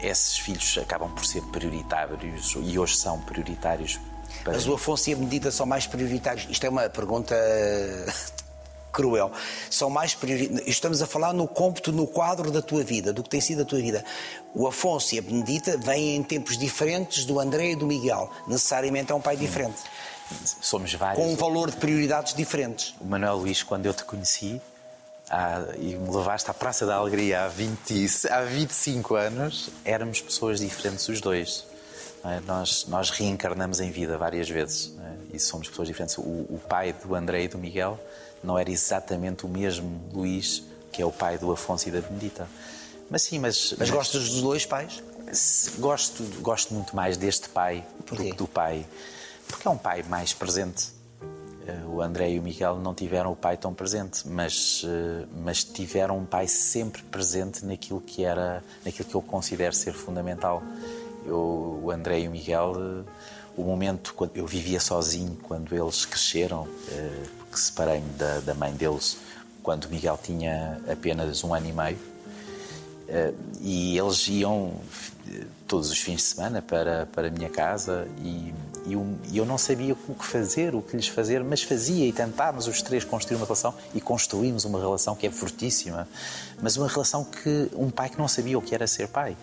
[0.00, 3.98] esses filhos acabam por ser prioritários e hoje são prioritários
[4.44, 6.46] para Mas o Afonso e a Benedita são mais prioritários.
[6.50, 7.34] Isto é uma pergunta
[8.92, 9.30] cruel.
[9.70, 10.68] São mais prioritários.
[10.68, 13.64] Estamos a falar no cômputo, no quadro da tua vida, do que tem sido a
[13.64, 14.04] tua vida.
[14.54, 18.30] O Afonso e a Benedita vêm em tempos diferentes do André e do Miguel.
[18.46, 19.78] Necessariamente é um pai diferente.
[20.60, 21.22] somos vários.
[21.22, 22.94] Com um valor de prioridades diferentes.
[23.00, 24.60] O Manuel Luís, quando eu te conheci
[25.78, 31.08] e me levaste à Praça da Alegria há, 20, há 25 anos, éramos pessoas diferentes
[31.08, 31.69] os dois.
[32.22, 32.40] Não é?
[32.40, 35.16] Nós, nós reencarnamos em vida várias vezes não é?
[35.32, 36.16] e somos pessoas diferentes.
[36.18, 37.98] O, o pai do André e do Miguel
[38.42, 42.48] não era exatamente o mesmo Luís que é o pai do Afonso e da Benedita.
[43.08, 43.74] Mas sim, mas.
[43.78, 45.02] Mas gostas dos dois pais?
[45.78, 48.86] Gosto, gosto muito mais deste pai do que do pai.
[49.46, 50.88] Porque é um pai mais presente.
[51.66, 55.62] Eh, O André e o Miguel não tiveram o pai tão presente, mas, eh, mas
[55.64, 60.62] tiveram um pai sempre presente naquilo que era, naquilo que eu considero ser fundamental.
[61.24, 63.10] Eu, o André e o Miguel, eh,
[63.56, 68.72] o momento quando eu vivia sozinho quando eles cresceram, eh, porque separei-me da, da mãe
[68.72, 69.18] deles
[69.62, 71.98] quando o Miguel tinha apenas um ano e meio.
[73.08, 74.74] Eh, e eles iam
[75.66, 78.52] todos os fins de semana para, para a minha casa e,
[78.86, 82.66] e eu, não sabia o que fazer, o que lhes fazer, mas fazia e tentávamos
[82.66, 86.08] os três construir uma relação e construímos uma relação que é fortíssima,
[86.60, 89.36] mas uma relação que um pai que não sabia o que era ser pai.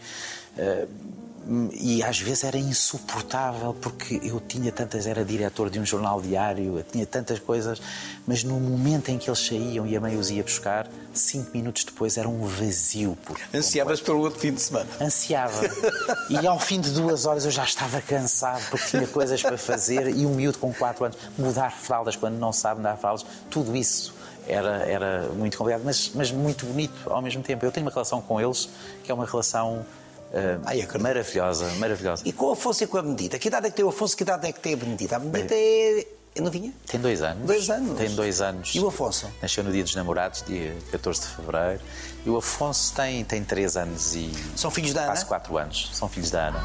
[1.73, 6.79] E às vezes era insuportável porque eu tinha tantas, era diretor de um jornal diário,
[6.79, 7.81] eu tinha tantas coisas,
[8.25, 11.85] mas no momento em que eles saíam e a mãe os ia buscar, cinco minutos
[11.85, 13.17] depois era um vazio.
[13.23, 14.89] Por Ansiavas pelo outro fim de semana.
[14.99, 15.61] Ansiava.
[16.29, 20.09] E ao fim de duas horas eu já estava cansado porque tinha coisas para fazer
[20.09, 24.13] e um miúdo com quatro anos, mudar fraldas quando não sabe mudar fraldas, tudo isso
[24.47, 27.65] era, era muito complicado, mas, mas muito bonito ao mesmo tempo.
[27.65, 28.69] Eu tenho uma relação com eles
[29.03, 29.85] que é uma relação
[30.33, 31.03] ah, Ai, acredito.
[31.03, 32.23] maravilhosa, maravilhosa.
[32.25, 33.39] E com o Afonso e com a Benedita?
[33.39, 34.15] Que idade é que tem o Afonso?
[34.15, 35.15] Que idade é que tem a Benedita?
[35.15, 36.05] A Benedita é.
[36.35, 36.73] é novinha?
[36.85, 37.45] Tem dois anos.
[37.45, 37.97] Dois anos?
[37.97, 38.75] Tem dois anos.
[38.75, 39.27] E o Afonso?
[39.41, 41.81] Nasceu no dia dos namorados, dia 14 de fevereiro.
[42.25, 44.31] E o Afonso tem, tem três anos e.
[44.55, 45.11] São filhos da Ana?
[45.11, 45.89] Quase quatro anos.
[45.93, 46.59] São filhos da Ana.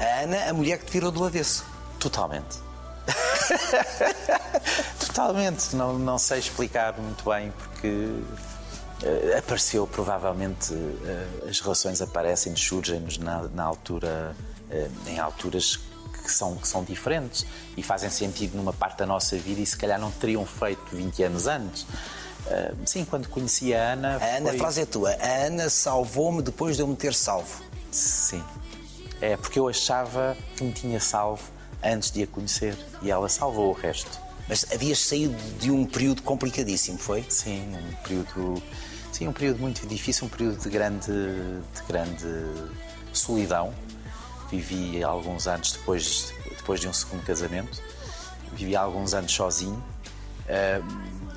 [0.00, 1.64] A Ana, a mulher que te virou do avesso.
[1.98, 2.67] Totalmente.
[5.06, 5.74] Totalmente.
[5.76, 8.10] Não, não sei explicar muito bem porque
[9.02, 14.34] eh, apareceu provavelmente eh, as relações aparecem, surgem-nos na, na altura,
[14.70, 15.76] eh, em alturas
[16.24, 19.76] que são, que são diferentes e fazem sentido numa parte da nossa vida e se
[19.76, 21.86] calhar não teriam feito 20 anos antes.
[22.86, 24.16] Sim, quando conheci a Ana.
[24.16, 25.10] A Ana, foi- a frase é tua.
[25.10, 27.62] A Ana salvou-me depois de eu me ter salvo.
[27.90, 28.42] Sim.
[29.20, 31.42] É porque eu achava que me tinha salvo
[31.82, 34.18] antes de a conhecer e ela salvou o resto.
[34.48, 37.24] Mas havias saído de um período complicadíssimo, foi?
[37.28, 38.62] Sim, um período,
[39.12, 42.46] sim, um período muito difícil, um período de grande, de grande
[43.12, 43.74] solidão.
[44.50, 47.82] Vivi alguns anos depois, depois de um segundo casamento.
[48.54, 49.82] Vivi alguns anos sozinho.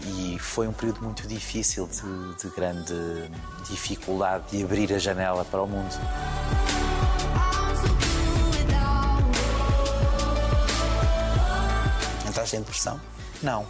[0.04, 3.30] e foi um período muito difícil, de, de grande
[3.69, 5.93] dificuldade de abrir a janela para o mundo.
[12.31, 12.99] Entraste em depressão,
[13.43, 13.65] Não,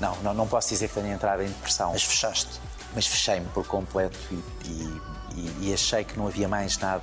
[0.00, 1.92] não, não, não posso dizer que tenha entrado em depressão.
[1.92, 2.58] mas fechaste.
[2.94, 4.34] mas fechei-me por completo e,
[4.64, 5.00] e-
[5.34, 7.02] e- e achei que não havia mais nada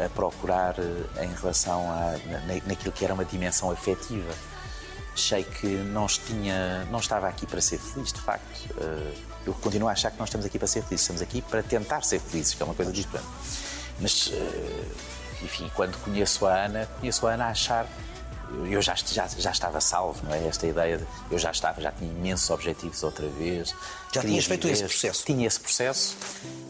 [0.00, 4.32] a, a procurar eh, em relação a, na, naquilo que era uma dimensão afetiva.
[5.12, 8.68] Achei que não, tinha, não estava aqui para ser feliz, de facto.
[8.76, 9.14] Eh,
[9.46, 12.02] Eu continuo a achar que não estamos aqui para ser felizes, estamos aqui para tentar
[12.02, 13.28] ser felizes, que é uma coisa diferente.
[14.00, 14.84] Mas, eh,
[15.42, 17.86] enfim, quando conheço a Ana, conheço a Ana a achar
[18.70, 20.46] eu já, já, já estava salvo, não é?
[20.46, 23.74] Esta ideia de eu já estava, já tinha imensos objetivos outra vez.
[24.12, 25.24] Já tinhas feito esse processo?
[25.24, 26.16] Tinha esse processo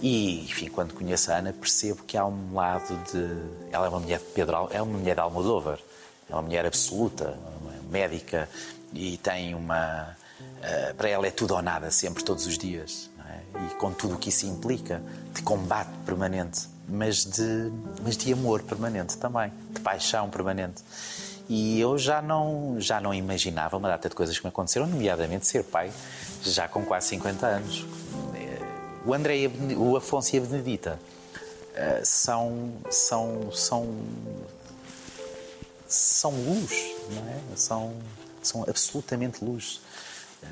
[0.00, 3.72] e, enfim, quando conheço a Ana, percebo que há um lado de.
[3.72, 5.78] Ela é uma mulher de Pedro, é uma mulher de Almodóvar,
[6.28, 8.48] é uma mulher absoluta, uma médica
[8.92, 10.16] e tem uma.
[10.62, 13.10] eh, para ela é tudo ou nada, sempre, todos os dias.
[13.28, 13.66] é?
[13.66, 17.70] E com tudo o que isso implica, de combate permanente, mas de,
[18.02, 20.82] mas de amor permanente também, de paixão permanente.
[21.48, 25.46] E eu já não, já não imaginava uma data de coisas que me aconteceram, nomeadamente
[25.46, 25.90] ser pai,
[26.42, 27.84] já com quase 50 anos.
[29.04, 30.98] O André, e a o Afonso e a Benedita
[31.74, 33.86] eh, são, são, são,
[35.86, 37.56] são luz, não é?
[37.56, 37.92] São,
[38.42, 39.82] são absolutamente luz.
[40.42, 40.46] Eh,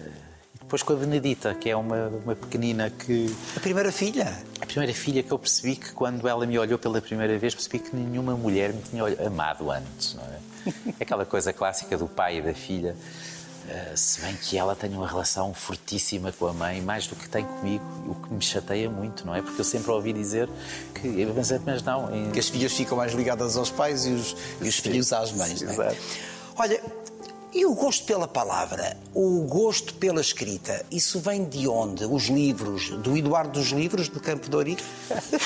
[0.57, 3.35] E depois com a Benedita, que é uma, uma pequenina que.
[3.57, 4.37] A primeira filha.
[4.61, 7.79] A primeira filha que eu percebi que quando ela me olhou pela primeira vez, percebi
[7.79, 10.52] que nenhuma mulher me tinha amado antes, não é?
[10.99, 12.97] É Aquela coisa clássica do pai e da filha.
[13.69, 17.29] Eh, se bem que ela tem uma relação fortíssima com a mãe, mais do que
[17.29, 19.41] tem comigo, o que me chateia muito, não é?
[19.41, 20.49] Porque eu sempre ouvi dizer
[20.95, 21.27] que.
[21.35, 22.13] Mas, mas não.
[22.15, 25.31] em- Que as filhas ficam mais ligadas aos pais e os, e os filhos às
[25.33, 25.75] mães, não é?
[25.75, 25.97] Exato.
[26.57, 26.81] Olha,
[27.55, 32.05] e o gosto pela palavra, o gosto pela escrita, isso vem de onde?
[32.07, 34.83] Os livros, do Eduardo dos Livros, de Campo de Ourique?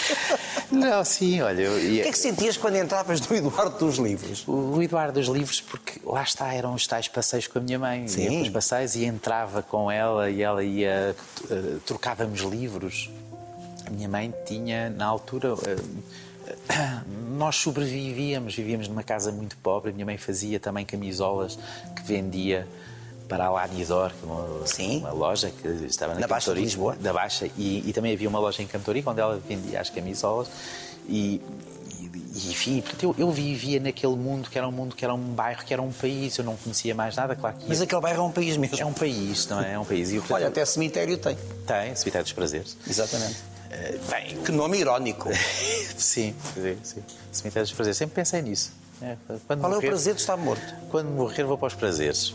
[0.71, 1.63] Não, sim, olha.
[1.63, 4.45] eu- O que é que sentias quando entravas no Eduardo dos Livros?
[4.47, 8.07] O Eduardo dos livros, porque lá está, eram os tais passeios com a minha mãe.
[8.09, 8.23] Sim.
[8.23, 11.15] Ia para os passeios e entrava com ela e ela ia.
[11.51, 13.11] eh, trocávamos livros.
[13.87, 15.55] A minha mãe tinha, na altura.
[17.37, 19.91] Nós sobrevivíamos, vivíamos numa casa muito pobre.
[19.91, 21.59] A minha mãe fazia também camisolas
[21.95, 22.67] que vendia
[23.29, 24.99] para a Lanidor, que é uma, Sim.
[25.01, 26.97] uma loja que estava na, Na Baixa de Lisboa.
[27.01, 27.49] Da Baixa.
[27.57, 30.49] E, e também havia uma loja em Cantorico onde ela vendia as camisolas.
[31.09, 31.41] E,
[32.01, 35.19] e, enfim, portanto, eu, eu vivia naquele mundo que era um mundo, que era um
[35.35, 36.37] bairro, que era um país.
[36.39, 38.79] Eu não conhecia mais nada, claro que Mas aquele bairro é um país mesmo.
[38.79, 39.73] é um país, não é?
[39.73, 40.11] É um país.
[40.11, 41.37] E, portanto, Olha, até cemitério tem.
[41.67, 42.77] Tem, Cemitério dos Prazeres.
[42.89, 43.56] Exatamente.
[43.71, 45.29] Eh, bem, Que nome irónico.
[45.97, 47.03] sim, sim, sim.
[47.33, 47.97] Cemitério dos Prazeres.
[47.97, 48.73] Sempre pensei nisso.
[49.03, 50.75] É, quando Qual é o morrer- prazer de estar morto?
[50.91, 52.35] Quando morrer, vou para os prazeres.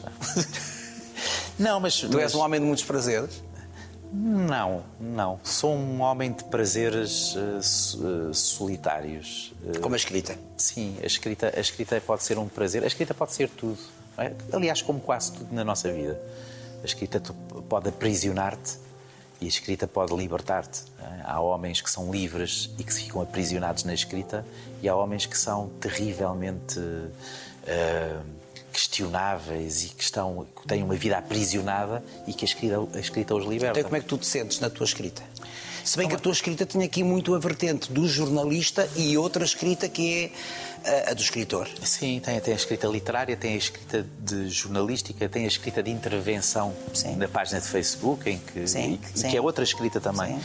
[1.57, 1.99] não, mas.
[1.99, 3.41] Tu és um homem de muitos prazeres?
[4.13, 5.39] Não, não.
[5.43, 9.53] Sou um homem de prazeres eh, solitários.
[9.73, 10.37] Eh, Como a escrita.
[10.57, 12.83] Sim, a escrita, a escrita pode ser um prazer.
[12.83, 13.77] A escrita pode ser tudo.
[14.17, 14.33] é?
[14.51, 16.19] Aliás, como quase tudo na nossa vida.
[16.83, 17.21] A escrita
[17.69, 18.77] pode aprisionar-te
[19.41, 20.83] e a escrita pode libertar-te.
[20.99, 21.21] é?
[21.25, 24.45] Há homens que são livres e que se ficam aprisionados na escrita
[24.81, 26.79] e há homens que são terrivelmente
[27.65, 28.19] eh,
[28.71, 33.35] questionáveis e que, estão, que têm uma vida aprisionada e que a escrita, a escrita
[33.35, 33.79] os liberta.
[33.79, 35.21] Então, como é que tu te sentes na tua escrita?
[35.83, 39.43] Se bem que a tua escrita tinha aqui muito a vertente do jornalista e outra
[39.43, 40.31] escrita que
[40.85, 41.67] é a, a do escritor.
[41.83, 45.89] Sim, tem, tem a escrita literária, tem a escrita de jornalística, tem a escrita de
[45.89, 47.15] intervenção Sim.
[47.15, 49.29] na página de Facebook, em que, Sim, e- sim.
[49.31, 50.39] que é outra escrita também.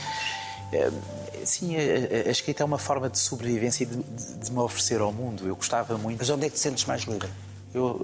[1.44, 1.76] Sim.
[1.76, 5.00] A, a- a escrita é uma forma de sobrevivência e de, de- de me oferecer
[5.00, 5.46] ao mundo.
[5.46, 6.18] Eu gostava muito.
[6.18, 7.28] Mas onde é que te sentes mais livre?
[7.76, 8.00] Eu,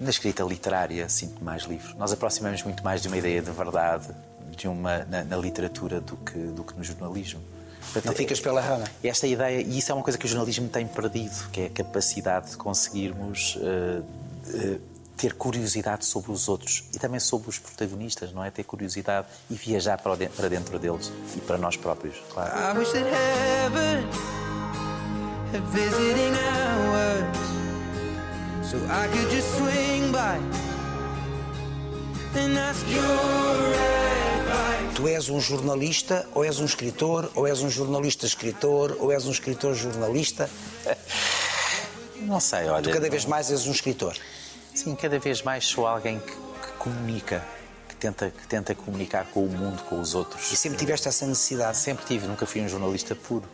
[0.00, 1.94] na escrita literária, sinto-me mais livre.
[1.96, 4.08] Nós aproximamos muito mais de uma ideia de verdade
[4.56, 7.40] de uma, na, na literatura do que, do que no jornalismo.
[7.80, 8.84] Portanto, Não ficas pela rama.
[9.04, 11.70] esta ideia, e isso é uma coisa que o jornalismo tem perdido, que é a
[11.70, 14.78] capacidade de conseguirmos eh,
[15.16, 18.50] ter curiosidade sobre os outros e também sobre os protagonistas, não é?
[18.50, 22.50] Ter curiosidade e viajar para, de- para dentro deles e para nós próprios, claro.
[22.52, 24.04] I wish that heaven
[25.52, 27.63] had visiting hours
[28.64, 30.38] so I could just swing by
[32.36, 34.94] and ask your advice.
[34.96, 39.26] Tu és um jornalista, ou és um escritor, ou és um jornalista escritor, ou és
[39.26, 40.48] um escritor jornalista.
[42.22, 42.82] Não sei, olha.
[42.82, 44.16] Tu cada vez mais és um escritor.
[44.74, 47.44] Sim, cada vez mais sou alguém que, que comunica,
[47.88, 50.50] que tenta, que tenta comunicar com o mundo, com os outros.
[50.50, 51.76] E sempre tiveste essa necessidade.
[51.76, 53.44] Sempre tive, nunca fui um jornalista puro.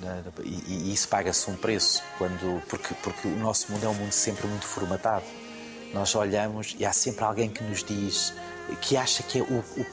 [0.00, 0.22] Né?
[0.44, 4.12] E, e isso paga-se um preço, quando, porque, porque o nosso mundo é um mundo
[4.12, 5.24] sempre muito formatado.
[5.92, 8.32] Nós olhamos e há sempre alguém que nos diz,
[8.80, 9.84] que acha que é o, o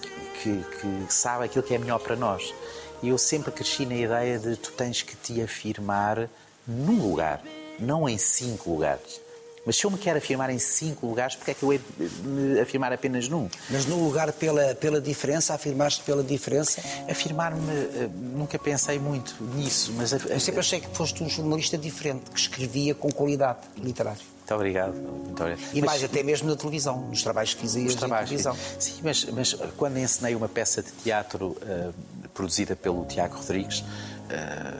[0.42, 2.54] que, que sabe aquilo que é melhor para nós.
[3.02, 6.30] E eu sempre cresci na ideia de tu tens que te afirmar
[6.68, 7.42] num lugar,
[7.80, 9.23] não em cinco lugares.
[9.66, 12.28] Mas se eu me quero afirmar em cinco lugares, porque é que eu hei de
[12.28, 13.48] me afirmar apenas num?
[13.70, 16.82] Mas no lugar pela, pela diferença, afirmaste pela diferença.
[17.10, 20.12] Afirmar-me, eh, nunca pensei muito nisso, mas.
[20.12, 24.20] Eu sempre achei que foste um jornalista diferente, que escrevia com qualidade literária.
[24.40, 24.94] Muito obrigado.
[24.96, 25.62] Muito obrigado.
[25.74, 28.30] E Mas- mais até mesmo na televisão, nos trabalhos que fizias os na trabalhos.
[28.30, 28.58] televisão.
[28.78, 31.92] Sim, mas, mas quando ensinei uma peça de teatro eh,
[32.34, 33.82] produzida pelo Tiago Rodrigues,
[34.30, 34.74] eh,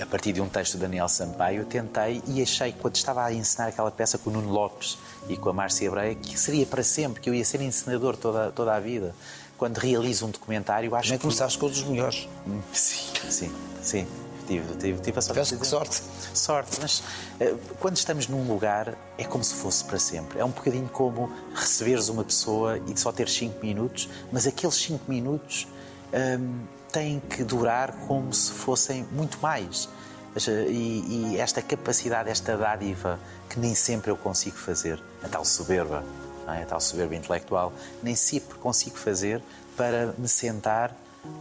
[0.00, 3.68] a partir de um texto de Daniel Sampaio, tentei e achei, quando estava a ensinar
[3.68, 7.20] aquela peça com o Nuno Lopes e com a Márcia Breia, que seria para sempre,
[7.20, 9.14] que eu ia ser ensinador toda, toda a vida.
[9.58, 11.22] Quando realizo um documentário, acho Também que.
[11.22, 12.28] começaste com dos melhores.
[12.72, 14.06] Sim, sim, sim.
[14.46, 15.34] Tive, tive, tive a sorte.
[15.34, 16.02] Tiveste que sorte.
[16.34, 17.02] Sorte, mas
[17.38, 20.40] eh, quando estamos num lugar é como se fosse para sempre.
[20.40, 25.04] É um bocadinho como receberes uma pessoa e só ter 5 minutos, mas aqueles 5
[25.08, 25.68] minutos
[26.12, 29.88] hum, têm que durar como se fossem muito mais.
[30.36, 33.18] Eh, E, e esta capacidade, esta dádiva
[33.48, 36.04] que nem sempre eu consigo fazer, a tal soberba,
[36.48, 36.62] é?
[36.62, 37.72] a tal soberba intelectual,
[38.02, 39.42] nem sempre consigo fazer
[39.76, 40.96] para me sentar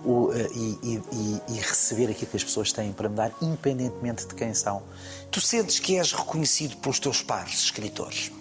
[0.06, 4.28] o, eh, e, e- e- receber aquilo que as pessoas têm para me dar, independentemente
[4.28, 4.84] de quem são.
[5.32, 8.32] Tu sentes que és reconhecido pelos teus pares, escritores?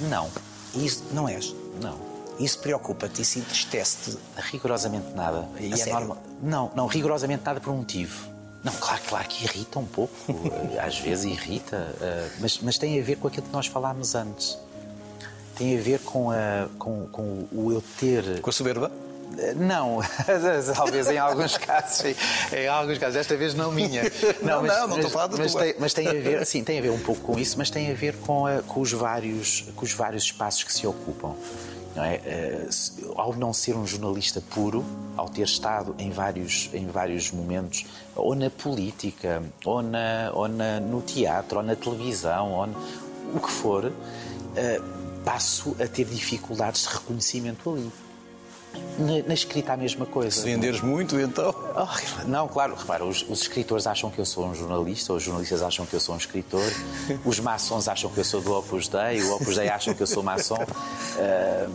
[0.00, 0.28] Não,
[0.74, 1.54] isso não és.
[1.80, 2.14] não.
[2.40, 4.18] Isso preocupa-te, isso entristece-te.
[4.50, 5.48] Rigorosamente nada.
[5.60, 5.92] E é sério?
[6.00, 6.18] normal.
[6.44, 8.28] Não, não, rigorosamente nada por um motivo.
[8.62, 10.14] Não, claro, claro que irrita um pouco,
[10.74, 14.14] eh, às vezes irrita, eh, mas, mas tem a ver com aquilo que nós falámos
[14.14, 14.58] antes.
[15.56, 18.40] Tem a ver com, a, com, com o eu ter.
[18.40, 18.90] Com a soberba?
[19.56, 19.98] Não,
[20.76, 22.04] talvez em alguns casos,
[22.52, 24.02] em alguns casos, desta vez não minha.
[24.42, 26.78] Não, não, não estou a falar da mas tem, mas tem a ver, sim, tem
[26.78, 29.64] a ver um pouco com isso, mas tem a ver com, a- com os vários,
[29.74, 31.34] com os vários espaços que se ocupam.
[31.94, 32.14] Não é?
[32.24, 32.68] Eh,
[33.16, 34.84] Ao não ser um jornalista puro,
[35.16, 37.86] ao ter estado em vários, em vários momentos,
[38.16, 42.76] ou na política, ou, na, ou na, no teatro, ou na televisão, ou no-
[43.34, 43.92] o que for,
[44.56, 44.80] eh,
[45.24, 47.90] passo a ter dificuldades de reconhecimento ali.
[48.98, 50.30] Na, escrita a mesma coisa.
[50.30, 51.54] Se venderes muito, então.
[51.74, 55.62] Oh, não, claro, repara, os, os escritores acham que eu sou um jornalista, os jornalistas
[55.62, 56.62] acham que eu sou um escritor,
[57.24, 60.06] os maçons acham que eu sou do Opus Dei, o Opus Dei acham que eu
[60.06, 60.58] sou maçom.
[61.18, 61.66] Ah,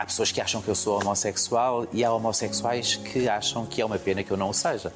[0.00, 3.84] há pessoas que acham que eu sou homossexual e há homossexuais que acham que é
[3.84, 4.92] uma pena que eu não o seja.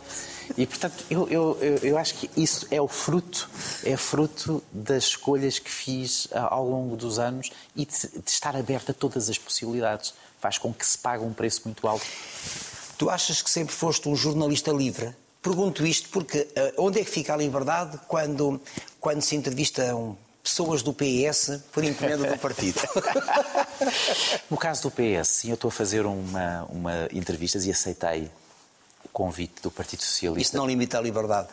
[0.56, 3.48] E, portanto, eu, eu, eu, acho que isso é o fruto,
[3.84, 8.56] é fruto das escolhas que fiz ah, ao longo dos anos e de, de estar
[8.56, 10.14] aberto a todas as possibilidades.
[10.38, 12.04] Faz com que se pague um preço muito alto.
[12.98, 15.14] Tu achas que sempre foste um jornalista livre?
[15.42, 18.60] Pergunto isto porque eh, onde é que fica a liberdade quando,
[19.00, 22.80] quando se entrevistam pessoas do PS por encomenda do partido?
[24.48, 28.30] No caso do PS, sim, eu estou a fazer uma, uma entrevistas e aceitei
[29.14, 30.48] convite do Partido Socialista.
[30.48, 31.48] Isso não limita a liberdade.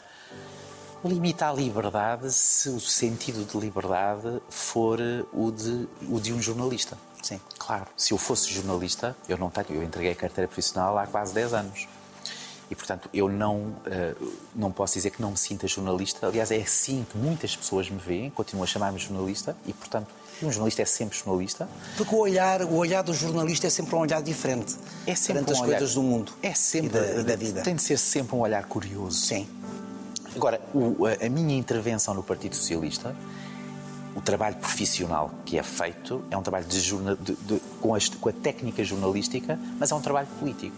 [1.06, 5.00] Limita a liberdade se o sentido de liberdade for
[5.32, 6.98] o de, o de um jornalista.
[7.22, 7.40] Sim.
[7.58, 11.34] Claro, se eu fosse jornalista, eu não tenho, eu entreguei a carteira profissional há quase
[11.34, 11.88] 10 anos.
[12.70, 14.16] E, portanto, eu não, eh,
[14.56, 16.28] não posso dizer que não me sinta jornalista.
[16.28, 20.08] Aliás, é assim que muitas pessoas me veem, continuam a chamar-me jornalista e, portanto,
[20.46, 21.68] um jornalista é sempre jornalista.
[21.98, 24.76] Porque o olhar, o olhar do jornalista é sempre um olhar diferente
[25.06, 27.36] É sempre perante as um olhar- coisas do mundo É sempre e da, e da
[27.36, 27.62] vida.
[27.62, 29.18] Tem de ser sempre um olhar curioso.
[29.20, 29.48] Sim.
[30.36, 33.16] Agora, o- a, a minha intervenção no Partido Socialista,
[34.16, 38.10] o trabalho profissional que é feito, é um trabalho de jorna- de- de- com, as-
[38.10, 40.76] com a técnica jornalística, mas é um trabalho político.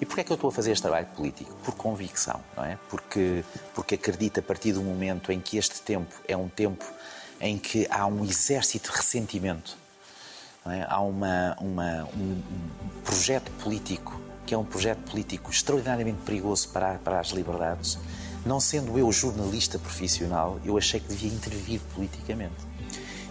[0.00, 1.54] E porquê é que eu estou a fazer este trabalho político?
[1.62, 2.78] Por convicção, não é?
[2.88, 6.82] Porque, porque acredito a partir do momento em que este tempo é um tempo
[7.40, 9.76] em que há um exército de ressentimento
[10.66, 10.86] é?
[10.88, 12.42] Há uma, uma- um,
[13.04, 17.98] projeto político que é um projeto político extraordinariamente perigoso para, para as liberdades.
[18.44, 22.54] Não sendo eu jornalista profissional, eu achei que devia intervir politicamente.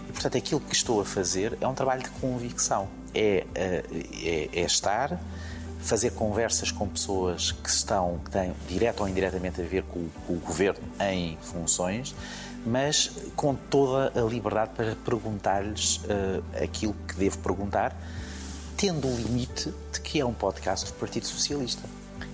[0.08, 2.88] E, portanto, aquilo que estou a fazer é um trabalho de convicção.
[3.14, 3.84] É, eh,
[4.24, 5.20] é, é estar,
[5.80, 10.32] fazer conversas com pessoas que estão, que têm direto ou indiretamente a ver com, com
[10.32, 12.14] o governo em funções,
[12.64, 17.96] mas com toda a liberdade para perguntar-lhes eh, aquilo que devo perguntar,
[18.76, 21.82] tendo o limite de que é um podcast do Partido Socialista.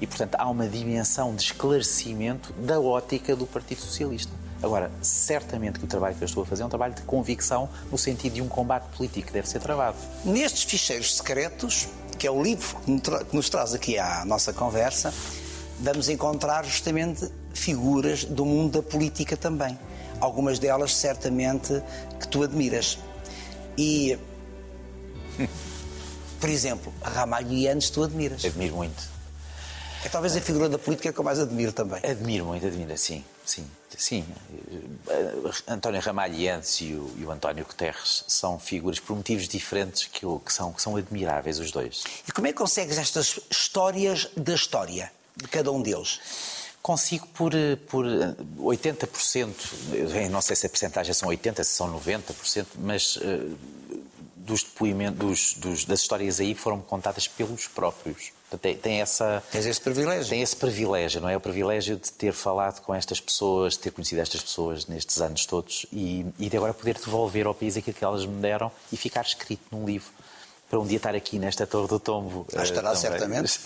[0.00, 4.32] E, portanto, há uma dimensão de esclarecimento da ótica do Partido Socialista.
[4.62, 7.68] Agora, certamente que o trabalho que eu estou a fazer é um trabalho de convicção
[7.90, 9.96] no sentido de um combate político que deve ser travado.
[10.24, 15.12] Nestes ficheiros secretos, que é o livro que nos traz aqui à nossa conversa,
[15.78, 19.78] vamos encontrar justamente figuras do mundo da política também.
[20.20, 21.82] Algumas delas, certamente,
[22.20, 22.98] que tu admiras.
[23.78, 24.18] E,
[26.40, 28.44] por exemplo, Ramalho Andes tu admiras.
[28.44, 29.16] Admiro muito.
[30.04, 31.98] É talvez a figura da política que eu mais admiro também.
[32.08, 34.24] Admiro muito, admiro, sim, sim, sim.
[35.08, 40.24] Eh, António Ramalhiantes e o, e o António Guterres são figuras por motivos diferentes que,
[40.24, 42.04] eu- que são, que são admiráveis os dois.
[42.28, 46.20] E como é que consegues estas histórias da história de cada um deles?
[46.86, 49.52] Consigo por, eh, por eh, 80%,
[49.92, 53.40] eu não sei se a porcentagem são 80%, se são 90%, mas eh,
[54.36, 58.30] dos depoimentos, dos, dos- das histórias aí foram contadas pelos próprios.
[58.48, 59.42] Portanto, tem, tem essa...
[59.50, 60.30] Tens esse privilégio.
[60.30, 61.36] Tem esse privilégio, não é?
[61.36, 65.44] O privilégio de ter falado com estas pessoas, de ter conhecido estas pessoas nestes anos
[65.44, 68.96] todos e, e de agora poder devolver ao país aquilo que elas me deram e
[68.96, 70.10] ficar escrito num livro.
[70.68, 72.44] Para um dia estar aqui nesta Torre do Tombo.
[72.56, 73.46] Ah, estará eh, também.
[73.46, 73.60] certamente.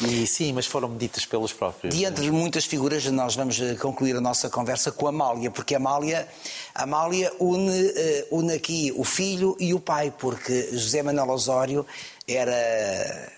[0.08, 1.94] e sim, mas foram ditas pelos próprios.
[1.94, 5.74] Diante de muitas figuras, nós vamos eh, concluir a nossa conversa com a Amália, porque
[5.74, 6.26] a Amália,
[6.74, 11.84] a Amália une, eh, une aqui o filho e o pai, porque José Manuel Osório
[12.26, 13.30] era,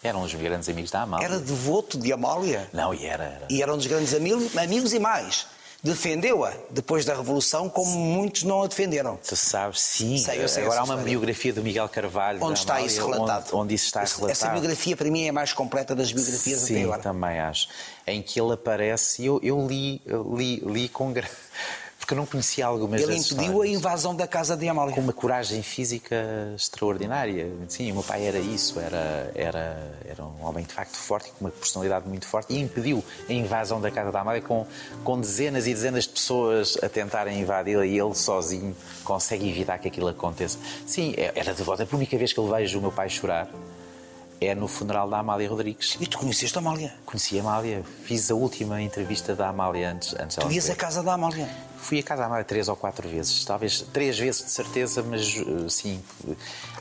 [0.00, 1.24] Eram os grandes amigos da Amália.
[1.24, 3.24] era devoto de Amália Não, e era.
[3.24, 3.46] era.
[3.50, 5.46] e era um dos grandes amigos, amigos e mais.
[5.80, 9.16] Defendeu-a depois da Revolução, como muitos não a defenderam.
[9.24, 10.18] Tu sabes, sim.
[10.18, 11.04] Sei, eu sei Agora há uma história.
[11.10, 12.42] biografia do Miguel Carvalho.
[12.42, 13.44] Onde está Amália, isso relatado?
[13.46, 14.32] Onde, onde isso está Essa- relatado.
[14.32, 17.00] Essa biografia, para mim, é a mais completa das biografias até Sim, agora.
[17.00, 17.68] também acho.
[18.06, 20.02] Em que ele aparece, eu, eu li,
[20.36, 21.14] li, li com.
[22.08, 24.94] Porque eu não conhecia algumas Ele impediu a invasão da casa de Amália.
[24.94, 26.16] com uma coragem física
[26.56, 27.52] extraordinária.
[27.68, 31.44] Sim, o meu pai era isso, era, era, era um homem de facto forte, com
[31.44, 34.66] uma personalidade muito forte, e impediu a invasão da casa da Amália com,
[35.04, 39.88] com dezenas e dezenas de pessoas a tentarem invadi-la e ele sozinho consegue evitar que
[39.88, 40.56] aquilo aconteça.
[40.86, 41.82] Sim, é- era devoto.
[41.82, 43.50] A única vez que eu vejo o meu pai chorar
[44.40, 45.98] é no funeral da Amália Rodrigues.
[46.00, 46.94] E tu conheceste a Amália?
[47.04, 51.02] Conheci a Amália, fiz a última entrevista da Amália antes, antes Tu ias à casa
[51.02, 51.46] da Amália?
[51.78, 55.36] Fui a casa da Amália três ou quatro vezes, talvez três vezes de certeza, mas
[55.36, 56.02] eh, sim.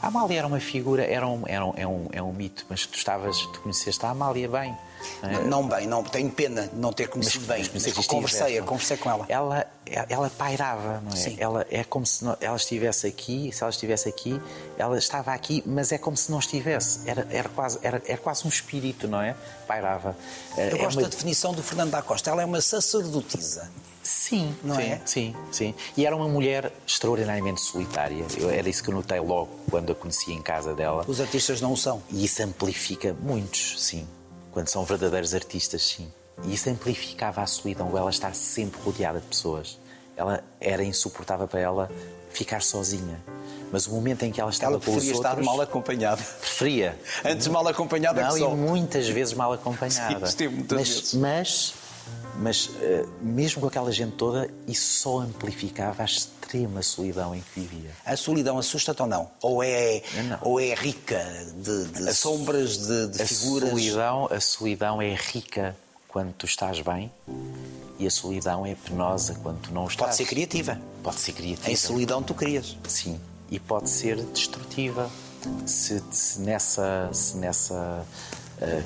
[0.02, 2.86] A Amália era uma figura, era um, era um, é, um, é um mito, mas
[2.86, 4.76] tu estavas, tu conheceste a Amália bem.
[5.22, 5.43] Não é?
[5.43, 7.60] Não bem, não, tenho pena de não ter conhecido bem.
[7.60, 8.66] Mas conheceste isto conversei, não?
[8.68, 9.26] conversei com ela.
[9.30, 9.68] Ela,
[10.10, 11.16] ela pairava, não é?
[11.16, 11.36] Sim.
[11.39, 14.41] Ela é como se não- ela estivesse aqui, se ela estivesse aqui,
[14.78, 17.00] ela estava aqui, mas é como se não estivesse.
[17.06, 19.36] Era, era, quase, era, era quase um espírito, não é?
[19.68, 20.16] Pairava.
[20.58, 22.30] Eu é gosto uma- da definição do Fernando da Costa.
[22.30, 23.70] Ela é uma sacerdotisa.
[24.04, 25.02] Sim, Não sim, é?
[25.06, 25.76] sim, sim.
[25.98, 28.26] E era uma mulher extraordinariamente solitária.
[28.38, 31.04] Eu- era isso que eu notei logo quando a conheci em casa dela.
[31.06, 32.02] Os artistas não o são.
[32.10, 34.08] E isso amplifica muitos, sim.
[34.58, 36.12] Quando são verdadeiros artistas, sim.
[36.43, 39.78] E isso amplificava a solidão, ela estar sempre rodeada de pessoas.
[40.16, 41.91] Ela era insuportável para ela
[42.32, 43.24] ficar sozinha.
[43.72, 45.32] Mas o momento em que ela estava Ela com os preferia outros...
[45.32, 46.24] estar mal acompanhada.
[46.24, 46.99] Preferia.
[47.24, 48.55] Antes mal acompanhada Não, que e só.
[48.55, 50.26] muitas vezes mal acompanhada.
[50.26, 51.14] Sim, mas, vezes.
[51.14, 51.74] mas,
[52.39, 57.59] mas eh, mesmo com aquela gente toda, isso só amplificava a extrema solidão em que
[57.61, 57.91] vivia.
[58.05, 59.29] A solidão assusta-te ou não?
[59.41, 60.38] Ou é, Não.
[60.41, 61.23] ou é rica
[61.55, 63.69] de, de sombras, de, de A figuras?
[63.69, 65.75] solidão, a solidão é rica
[66.07, 67.11] quando tu estás bem
[67.99, 69.97] e a solidão é penosa quando tu não estás.
[70.11, 70.79] Pode ser criativa.
[71.03, 71.69] Pode ser criativa.
[71.71, 72.77] Em solidão tu crias.
[72.88, 73.19] Sim.
[73.49, 75.09] E pode ser destrutiva.
[75.65, 77.09] Se, se nessa.
[77.13, 78.05] Se nessa
[78.61, 78.83] eh,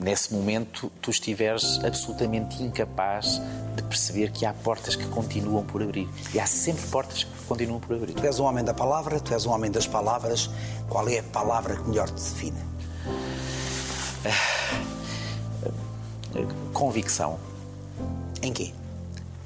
[0.00, 3.40] nesse momento tu estiveres absolutamente incapaz
[3.76, 6.08] de perceber que há portas que continuam por abrir.
[6.34, 8.14] E há sempre portas que continuam por abrir.
[8.14, 10.50] Tu és um homem da palavra, tu és um homem das palavras.
[10.88, 12.58] Qual é a palavra que melhor te define?
[16.72, 17.38] Convicção.
[18.42, 18.72] Em quê?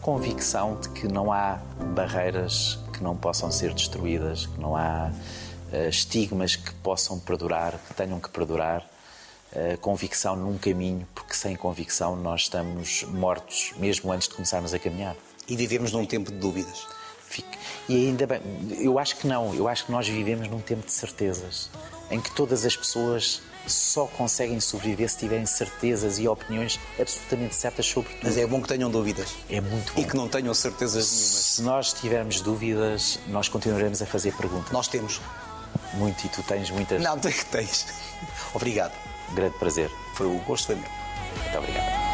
[0.05, 1.59] convicção de que não há
[1.95, 5.11] barreiras que não possam ser destruídas, que não há
[5.73, 8.85] eh, estigmas que possam perdurar, que tenham que perdurar.
[9.57, 14.79] Eh, convicção num caminho, porque sem convicção nós estamos mortos, mesmo antes de começarmos a
[14.81, 15.15] caminhar.
[15.49, 16.85] E vivemos num tempo de dúvidas.
[17.29, 17.57] Fique-
[17.89, 18.41] E ainda bem,
[18.81, 21.71] eu acho que não, eu acho que nós vivemos num tempo de certezas,
[22.11, 27.87] em que todas as pessoas só conseguem sobreviver se tiverem certezas e opiniões absolutamente certas
[27.87, 28.25] sobre tudo.
[28.25, 29.35] Mas é bom que tenham dúvidas.
[29.49, 30.01] É muito bom.
[30.01, 31.31] E que não tenham certezas nenhumas.
[31.47, 34.73] Se nós tivermos dúvidas, nós continuaremos a fazer perguntas.
[34.73, 35.21] Nós temos.
[35.95, 37.01] Muito e tu tens muitas.
[37.03, 37.87] Não, tu é que tens.
[38.53, 38.93] Obrigado.
[39.33, 39.91] Grande prazer.
[40.15, 40.91] Foi o gosto foi meu.
[41.43, 42.14] Muito obrigado.